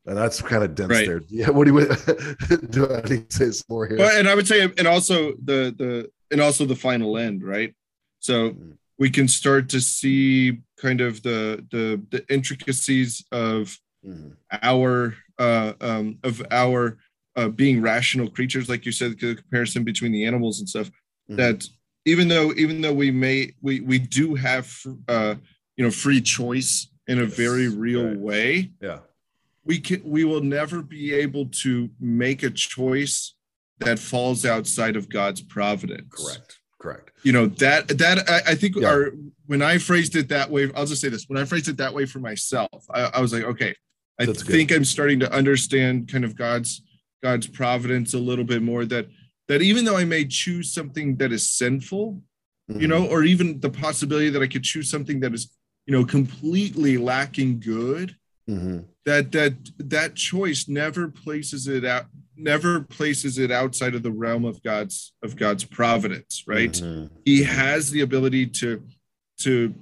[0.05, 1.07] And that's kind of dense right.
[1.07, 1.21] there.
[1.29, 1.49] Yeah.
[1.49, 2.93] What do you do?
[2.93, 3.97] I need to say some more here.
[3.97, 7.75] Well, and I would say, and also the the and also the final end, right?
[8.19, 8.71] So mm-hmm.
[8.97, 14.29] we can start to see kind of the the, the intricacies of mm-hmm.
[14.63, 16.97] our uh, um, of our
[17.35, 20.87] uh, being rational creatures, like you said, the comparison between the animals and stuff.
[21.29, 21.35] Mm-hmm.
[21.35, 21.67] That
[22.05, 24.73] even though even though we may we we do have
[25.09, 25.35] uh,
[25.77, 27.33] you know free choice in a yes.
[27.33, 28.19] very real right.
[28.19, 28.71] way.
[28.81, 28.99] Yeah,
[29.63, 33.35] we can we will never be able to make a choice
[33.79, 36.09] that falls outside of God's providence.
[36.09, 36.59] Correct.
[36.79, 37.11] Correct.
[37.23, 38.87] You know that that I, I think yeah.
[38.87, 39.11] our
[39.47, 41.93] when I phrased it that way, I'll just say this: when I phrased it that
[41.93, 43.75] way for myself, I, I was like, okay,
[44.19, 44.77] I That's think good.
[44.77, 46.81] I'm starting to understand kind of God's
[47.23, 48.85] God's providence a little bit more.
[48.85, 49.07] That
[49.47, 52.21] that even though I may choose something that is sinful,
[52.69, 52.79] mm-hmm.
[52.79, 55.56] you know, or even the possibility that I could choose something that is
[55.87, 58.15] you know completely lacking good,
[58.47, 58.79] mm-hmm.
[59.05, 64.45] that that that choice never places it out never places it outside of the realm
[64.45, 66.71] of God's of God's providence, right?
[66.71, 67.15] Mm-hmm.
[67.25, 68.83] He has the ability to
[69.39, 69.73] to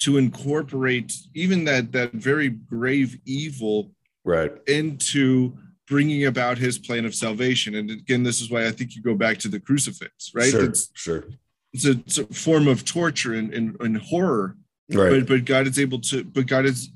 [0.00, 3.90] to incorporate even that that very grave evil
[4.24, 5.56] right into
[5.86, 9.14] bringing about his plan of salvation and again this is why i think you go
[9.14, 11.24] back to the crucifix right sure, it's sure
[11.72, 14.56] it's a, it's a form of torture and, and, and horror
[14.92, 16.90] right but, but god is able to but god is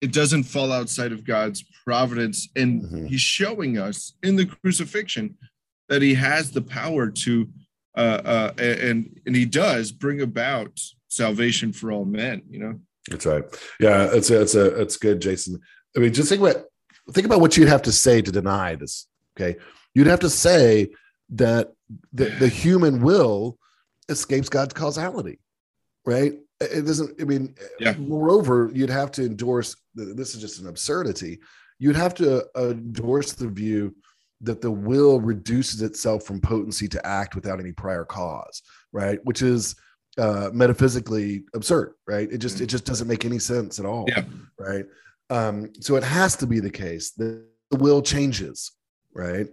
[0.00, 2.48] it doesn't fall outside of God's providence.
[2.56, 3.06] And mm-hmm.
[3.06, 5.36] he's showing us in the crucifixion
[5.88, 7.48] that he has the power to,
[7.96, 10.78] uh, uh, and, and he does bring about
[11.08, 12.78] salvation for all men, you know?
[13.08, 13.44] That's right.
[13.78, 15.60] Yeah, it's a, it's a, it's good, Jason.
[15.96, 16.64] I mean, just think about,
[17.12, 19.06] think about what you'd have to say to deny this.
[19.38, 19.58] Okay.
[19.94, 20.90] You'd have to say
[21.30, 21.72] that
[22.12, 23.58] the, the human will
[24.08, 25.38] escapes God's causality,
[26.04, 26.34] right?
[26.60, 27.94] It doesn't i mean yeah.
[27.98, 31.40] moreover you'd have to endorse this is just an absurdity.
[31.78, 33.94] You'd have to endorse the view
[34.42, 39.18] that the will reduces itself from potency to act without any prior cause right?
[39.24, 39.74] Which is
[40.18, 42.30] uh, metaphysically absurd right?
[42.30, 44.24] It just it just doesn't make any sense at all yeah.
[44.58, 44.84] right?
[45.28, 48.72] Um, so it has to be the case that the will changes
[49.14, 49.48] right?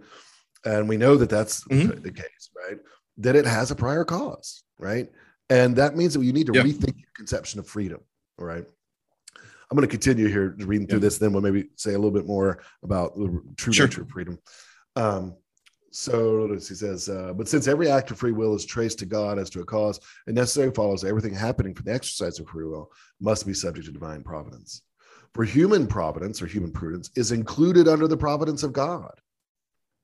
[0.64, 2.00] And we know that that's mm-hmm.
[2.02, 2.78] the case right?
[3.18, 5.08] That it has a prior cause right
[5.50, 6.66] and that means that you need to yep.
[6.66, 8.00] rethink your conception of freedom.
[8.38, 8.64] All right.
[9.70, 11.02] I'm going to continue here reading through yep.
[11.02, 11.18] this.
[11.18, 13.86] Then we'll maybe say a little bit more about the true sure.
[13.86, 14.38] nature of freedom.
[14.96, 15.36] Um,
[15.90, 19.38] so he says, uh, but since every act of free will is traced to God
[19.38, 22.64] as to a cause, it necessarily follows that everything happening from the exercise of free
[22.64, 22.90] will
[23.20, 24.82] must be subject to divine providence.
[25.34, 29.20] For human providence or human prudence is included under the providence of God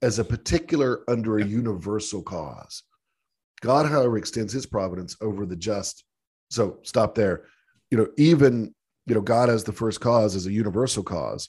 [0.03, 2.85] as a particular under a universal cause.
[3.61, 6.05] God, however, extends his providence over the just.
[6.51, 7.45] So stop there.
[7.91, 8.75] You know, even,
[9.07, 11.49] you know, God as the first cause is a universal cause,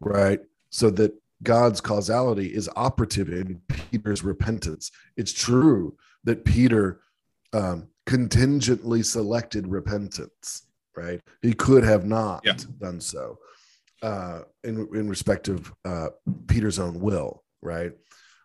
[0.00, 0.40] right?
[0.70, 4.90] So that God's causality is operative in Peter's repentance.
[5.16, 7.00] It's true that Peter
[7.52, 11.20] um, contingently selected repentance, right?
[11.42, 12.56] He could have not Yeah.
[12.78, 13.38] done so
[14.02, 16.08] uh, in in respect of uh,
[16.46, 17.92] Peter's own will, right?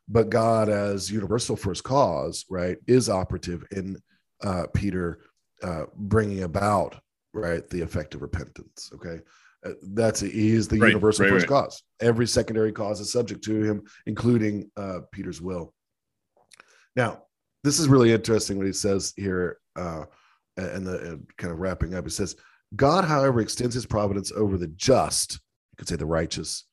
[0.08, 3.98] But God, as universal first cause, right, is operative in
[4.44, 5.20] uh, Peter
[5.64, 7.02] uh, bringing about
[7.34, 8.92] right the effect of repentance.
[8.94, 9.20] Okay,
[9.66, 11.64] Uh, that's he is the Right, universal right, first right.
[11.64, 11.84] cause.
[12.00, 15.74] Every secondary cause is subject to him, including uh, Peter's will.
[16.96, 17.24] Now,
[17.64, 20.06] this is really interesting what he says here, uh,
[20.58, 22.06] and the and kind of wrapping up.
[22.06, 22.36] It says,
[22.76, 26.66] God, however, extends his providence over the just, you could say the righteous,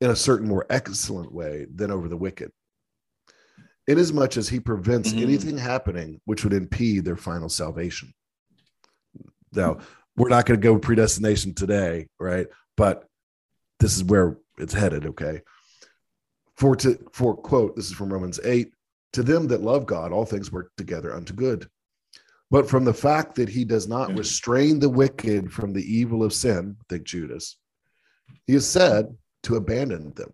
[0.00, 2.50] in a certain more excellent way than over the wicked.
[3.86, 5.22] Inasmuch as he prevents Mhm.
[5.22, 8.14] anything happening which would impede their final salvation.
[9.52, 9.78] Now,
[10.16, 12.46] we're not going to go predestination today, right?
[12.76, 13.08] But
[13.80, 15.42] this is where it's headed, okay?
[16.56, 18.72] For to for quote, this is from Romans 8,
[19.12, 21.68] to them that love God, all things work together unto good.
[22.50, 26.32] But from the fact that he does not restrain the wicked from the evil of
[26.32, 27.58] sin, think Judas,
[28.46, 30.32] he has said to abandon them.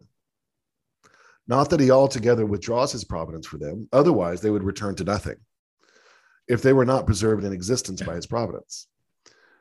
[1.46, 5.36] Not that he altogether withdraws his providence for them, otherwise they would return to nothing
[6.48, 8.88] if they were not preserved in existence by his providence.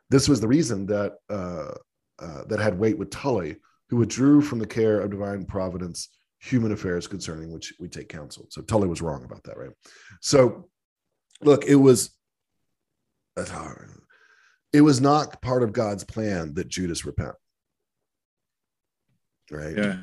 [0.10, 1.74] This was the reason that uh,
[2.20, 3.58] uh, that had weight with Tully,
[3.90, 8.48] who withdrew from the care of divine providence human affairs concerning which we take counsel.
[8.50, 9.72] So Tully was wrong about that, right?
[10.22, 10.70] So,
[11.42, 12.12] look, it was.
[14.74, 17.36] It was not part of God's plan that Judas repent,
[19.52, 19.76] right?
[19.78, 19.98] Yeah.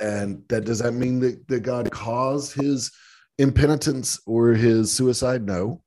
[0.00, 2.90] And that does that mean that, that God caused his
[3.38, 5.44] impenitence or his suicide?
[5.44, 5.82] No.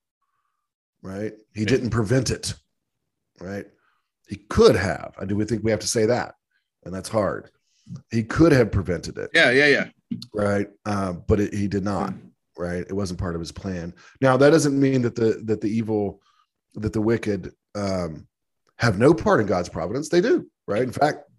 [1.01, 1.33] Right?
[1.53, 1.67] He Yeah.
[1.67, 2.53] didn't prevent it.
[3.39, 3.65] Right?
[4.27, 5.13] He could have.
[5.19, 6.35] I do we think we have to say that.
[6.85, 7.49] And that's hard.
[8.11, 9.31] He could have prevented it.
[9.33, 9.51] Yeah.
[9.51, 9.67] Yeah.
[9.67, 9.89] Yeah.
[10.33, 10.67] Right.
[10.85, 12.13] Uh, but it, he did not.
[12.57, 12.85] Right.
[12.87, 13.93] It wasn't part of his plan.
[14.21, 16.21] Now that doesn't mean that the that the evil
[16.75, 18.27] that the wicked um
[18.77, 20.09] have no part in God's providence.
[20.09, 20.83] They do, right?
[20.83, 21.29] In fact,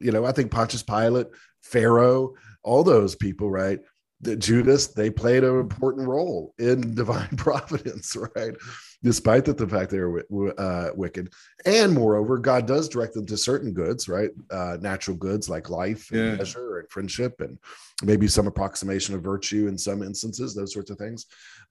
[0.00, 1.28] you know, I think Pontius Pilate,
[1.62, 3.80] Pharaoh, all those people, right?
[4.20, 8.54] The Judas, they played an important role in divine providence, right?
[9.02, 11.32] Despite that the fact they were uh, wicked,
[11.66, 14.30] and moreover, God does direct them to certain goods, right?
[14.50, 16.36] Uh, natural goods like life and Yeah.
[16.36, 17.58] pleasure and friendship, and
[18.04, 21.26] maybe some approximation of virtue in some instances, those sorts of things.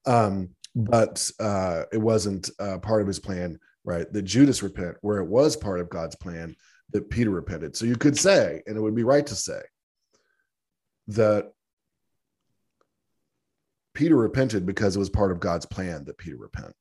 [0.05, 4.11] Um, but uh, it wasn't uh, part of his plan, right?
[4.11, 6.55] That Judas repent, where it was part of God's plan
[6.91, 7.75] that Peter repented.
[7.75, 9.61] So you could say, and it would be right to say,
[11.07, 11.51] that
[13.93, 16.73] Peter repented because it was part of God's plan that Peter repent,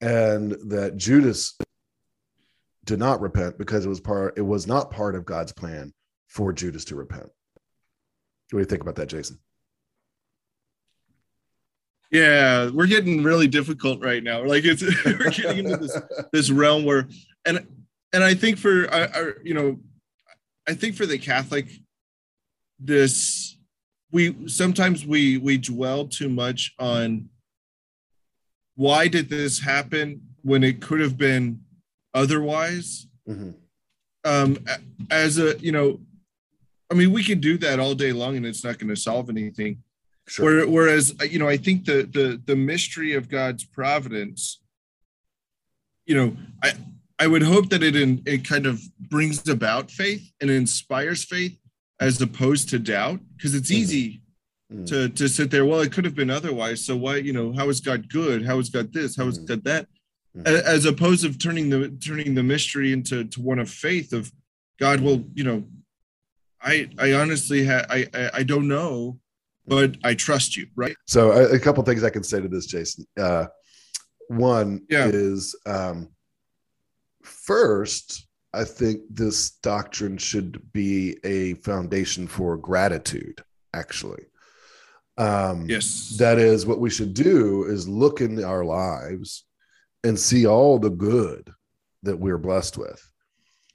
[0.00, 1.56] and that Judas
[2.84, 4.36] did not repent because it was part.
[4.36, 5.92] It was not part of God's plan
[6.28, 7.24] for Judas to repent.
[7.24, 7.30] What
[8.50, 9.38] do you think about that, Jason?
[12.10, 14.44] Yeah, we're getting really difficult right now.
[14.44, 15.98] Like it's we're getting into this
[16.32, 17.08] this realm where
[17.46, 17.66] and
[18.12, 19.80] and I think for I, I you know
[20.68, 21.66] I think for the Catholic
[22.78, 23.56] this
[24.10, 27.28] we sometimes we we dwell too much on
[28.74, 31.60] why did this happen when it could have been
[32.14, 33.54] otherwise Mhm.
[34.24, 34.58] um
[35.10, 36.00] as a you know
[36.90, 39.30] I mean we can do that all day long and it's not going to solve
[39.30, 39.82] anything
[40.28, 40.66] Sure.
[40.68, 44.60] whereas you know, I think the the the mystery of God's providence,
[46.06, 46.74] you know, I
[47.22, 51.56] I would hope that it in, it kind of brings about faith and inspires faith
[52.00, 53.74] as opposed to doubt, because it's Mhm.
[53.82, 54.22] easy
[54.72, 54.86] Mhm.
[54.88, 55.64] to to sit there.
[55.64, 56.84] Well, it could have been otherwise.
[56.84, 58.44] So why, you know, how is God good?
[58.44, 59.14] How is God this?
[59.14, 59.46] How is Mhm.
[59.46, 59.86] God that?
[60.36, 60.46] Mhm.
[60.74, 64.32] As opposed of turning the turning the mystery into to one of faith of
[64.80, 64.98] God.
[65.00, 65.58] Well, you know,
[66.60, 69.20] I I honestly ha- I, I I don't know,
[69.74, 70.96] but I trust you, right?
[71.06, 73.04] So a, a couple things I can say to this, Jason.
[73.16, 73.46] Uh,
[74.28, 75.06] one Yeah.
[75.12, 76.08] is um,
[77.22, 83.42] first, I think this doctrine should be a foundation for gratitude.
[83.74, 84.24] Actually,
[85.16, 86.16] um, Yes.
[86.18, 89.44] that is what we should do is look in our lives
[90.04, 91.50] and see all the good
[92.02, 93.00] that we're blessed with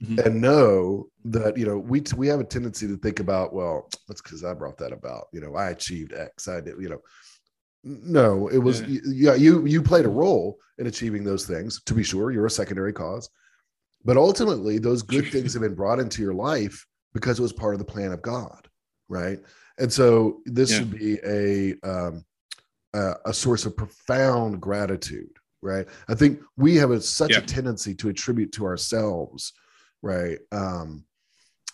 [0.02, 0.24] Mhm.
[0.26, 4.22] and know that you know we we have a tendency to think about well that's
[4.22, 7.00] because i brought that about you know i achieved x i did you know
[7.84, 9.00] no it was Yeah.
[9.06, 12.50] yeah you you played a role in achieving those things to be sure you're a
[12.50, 13.28] secondary cause
[14.04, 17.74] but ultimately those good things have been brought into your life because it was part
[17.74, 18.68] of the plan of god
[19.08, 19.40] right
[19.78, 20.78] and so this Yeah.
[20.78, 22.24] should be a um
[22.94, 25.30] a, a source of profound gratitude
[25.62, 27.38] right i think we have a, such Yeah.
[27.38, 29.52] a tendency to attribute to ourselves
[30.02, 31.04] right um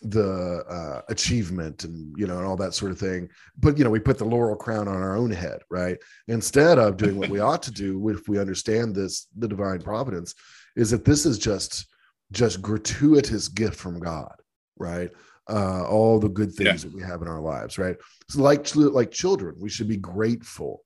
[0.04, 3.28] the uh, achievement and you know and all that sort of thing.
[3.56, 5.96] But you know we put the laurel crown on our own head right?
[6.28, 10.34] Instead of doing what we ought to do if we understand this the divine providence
[10.76, 11.86] is that this is just
[12.32, 14.34] just gratuitous gift from god
[14.78, 15.10] right?
[15.48, 16.90] Uh all the good things yeah.
[16.90, 17.96] that we have in our lives right?
[18.28, 20.82] So like like children we should be grateful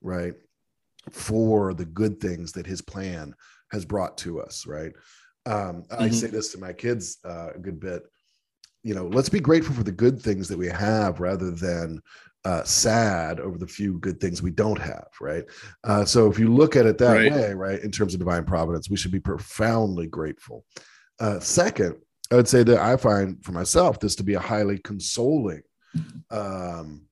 [0.00, 0.34] right
[1.10, 3.34] for the good things that his plan
[3.72, 4.92] has brought to us right?
[5.46, 6.02] Um, mm-hmm.
[6.02, 8.04] I say this to my kids uh, a good bit
[8.82, 12.00] you know, let's be grateful for the good things that we have rather than
[12.44, 15.44] uh, sad over the few good things we don't have, right?
[15.84, 17.32] Uh, so if you look at it that right.
[17.32, 20.64] way, right, in terms of divine providence, we should be profoundly grateful.
[21.18, 21.96] Uh, second,
[22.32, 25.62] I would say that I find for myself this to be a highly consoling
[26.30, 27.02] um,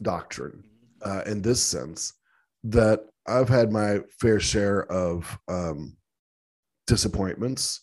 [0.00, 0.64] doctrine
[1.02, 2.14] uh, in this sense
[2.64, 5.96] that I've had my fair share of um,
[6.86, 7.82] disappointments.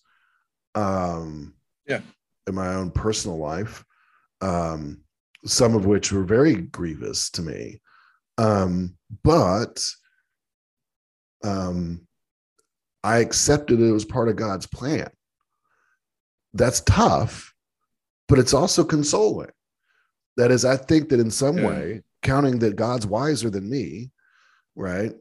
[0.74, 1.54] Um,
[1.88, 2.02] yeah
[2.48, 3.84] in my own personal life,
[4.42, 5.02] um,
[5.46, 7.82] some of which were very grievous to me.
[8.38, 9.84] Um, but
[11.44, 12.08] um,
[13.04, 15.10] I accepted it was part of God's plan.
[16.54, 17.54] That's tough,
[18.28, 19.52] but it's also consoling.
[20.38, 21.68] That is, I think that in some yeah.
[21.68, 24.12] way, counting that God's wiser than me,
[24.76, 25.14] right?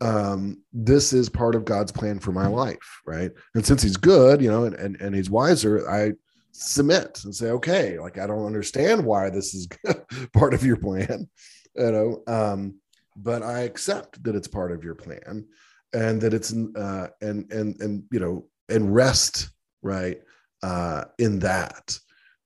[0.00, 3.30] Um, this is part of God's plan for my life, right?
[3.54, 6.12] And since He's good, you know, and and, and He's wiser, I
[6.52, 9.68] submit and say, okay, like I don't understand why this is
[10.32, 11.28] part of your plan,
[11.76, 12.80] you know, um,
[13.16, 15.46] but I accept that it's part of your plan
[15.92, 19.50] and that it's uh, and and and you know and rest
[19.82, 20.20] right
[20.62, 21.98] uh, in that.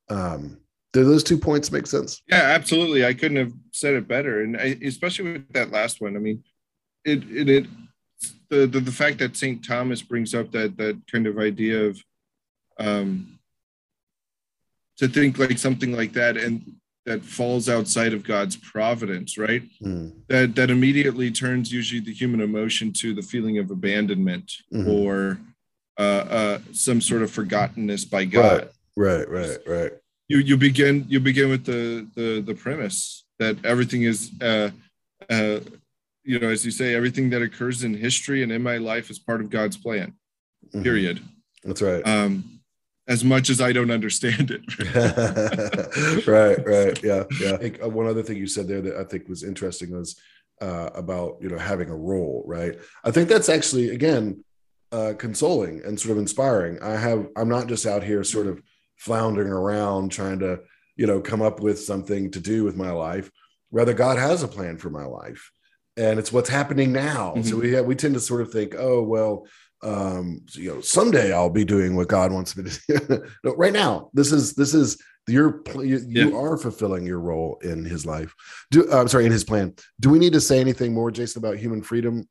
[0.08, 0.58] Um,
[0.92, 2.20] do those two points make sense?
[2.28, 3.04] Yeah, absolutely.
[3.04, 6.16] I couldn't have said it better, and I, especially with that last one.
[6.16, 6.44] I mean,
[7.04, 7.66] it it, it
[8.50, 12.02] the, the the fact that Saint Thomas brings up that that kind of idea of
[12.78, 13.38] um,
[15.02, 19.62] to think like something like that and that falls outside of God's providence, right?
[19.82, 20.12] Mm.
[20.28, 24.88] That that immediately turns usually the human emotion to the feeling of abandonment mm-hmm.
[24.88, 25.40] or
[25.98, 28.70] uh, uh, some sort of forgottenness by God.
[28.96, 29.92] Right, right, right, right.
[30.28, 34.70] You you begin you begin with the the the premise that everything is uh,
[35.28, 35.58] uh,
[36.22, 39.18] you know as you say everything that occurs in history and in my life is
[39.18, 40.14] part of God's plan.
[40.68, 40.82] Mm-hmm.
[40.84, 41.20] Period.
[41.64, 42.06] That's right.
[42.06, 42.61] Um,
[43.08, 46.26] as much as I don't understand it.
[46.26, 47.56] right, right, yeah, yeah.
[47.58, 50.20] Think, uh, one other thing you said there that I think was interesting was
[50.60, 52.78] uh, about you know having a role, right?
[53.04, 54.44] I think that's actually again
[54.92, 56.80] uh, consoling and sort of inspiring.
[56.82, 58.62] I have I'm not just out here sort of
[58.96, 60.60] floundering around trying to
[60.96, 63.30] you know come up with something to do with my life.
[63.72, 65.50] Rather, God has a plan for my life,
[65.96, 67.32] and it's what's happening now.
[67.32, 67.42] Mm-hmm.
[67.42, 69.46] So we have, we tend to sort of think, oh well,
[69.82, 73.24] um you know someday i'll be doing what god wants me to do.
[73.44, 76.24] No, right now this is this is your you, yeah.
[76.24, 78.34] you are fulfilling your role in his life.
[78.70, 79.74] Do uh, i'm sorry in his plan.
[80.00, 82.28] Do we need to say anything more jason about human freedom?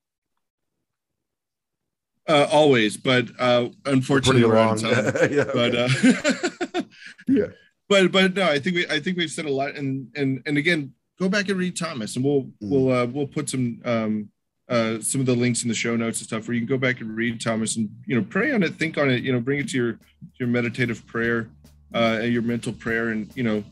[2.28, 4.41] Uh always but uh unfortunately
[5.36, 6.82] yeah, but uh
[7.28, 7.47] yeah.
[7.89, 10.58] But but no i think we i think we've said a lot and and and
[10.58, 12.52] again go back and read thomas and we'll mm.
[12.62, 14.30] we'll uh we'll put some um
[14.72, 16.78] uh, some of the links in the show notes and stuff where you can go
[16.78, 19.41] back and read Thomas and you know pray on it, think on it, you know,
[19.41, 19.99] bring it to your
[20.39, 21.49] your meditative prayer,
[21.93, 23.65] uh, and your mental prayer, and you know,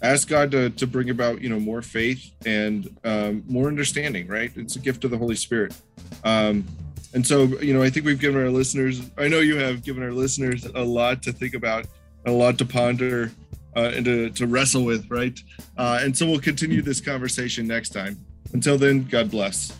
[0.00, 4.26] ask God to to bring about you know more faith and um, more understanding.
[4.26, 5.76] Right, it's a gift of the Holy Spirit.
[6.24, 6.64] Um,
[7.12, 9.02] and so you know, I think we've given our listeners.
[9.18, 11.86] I know you have given our listeners a lot to think about,
[12.24, 13.30] a lot to ponder.
[13.74, 15.38] Uh, and to, to wrestle with, right?
[15.76, 18.16] Uh, and so we'll continue this conversation next time.
[18.54, 19.70] Until then, God bless.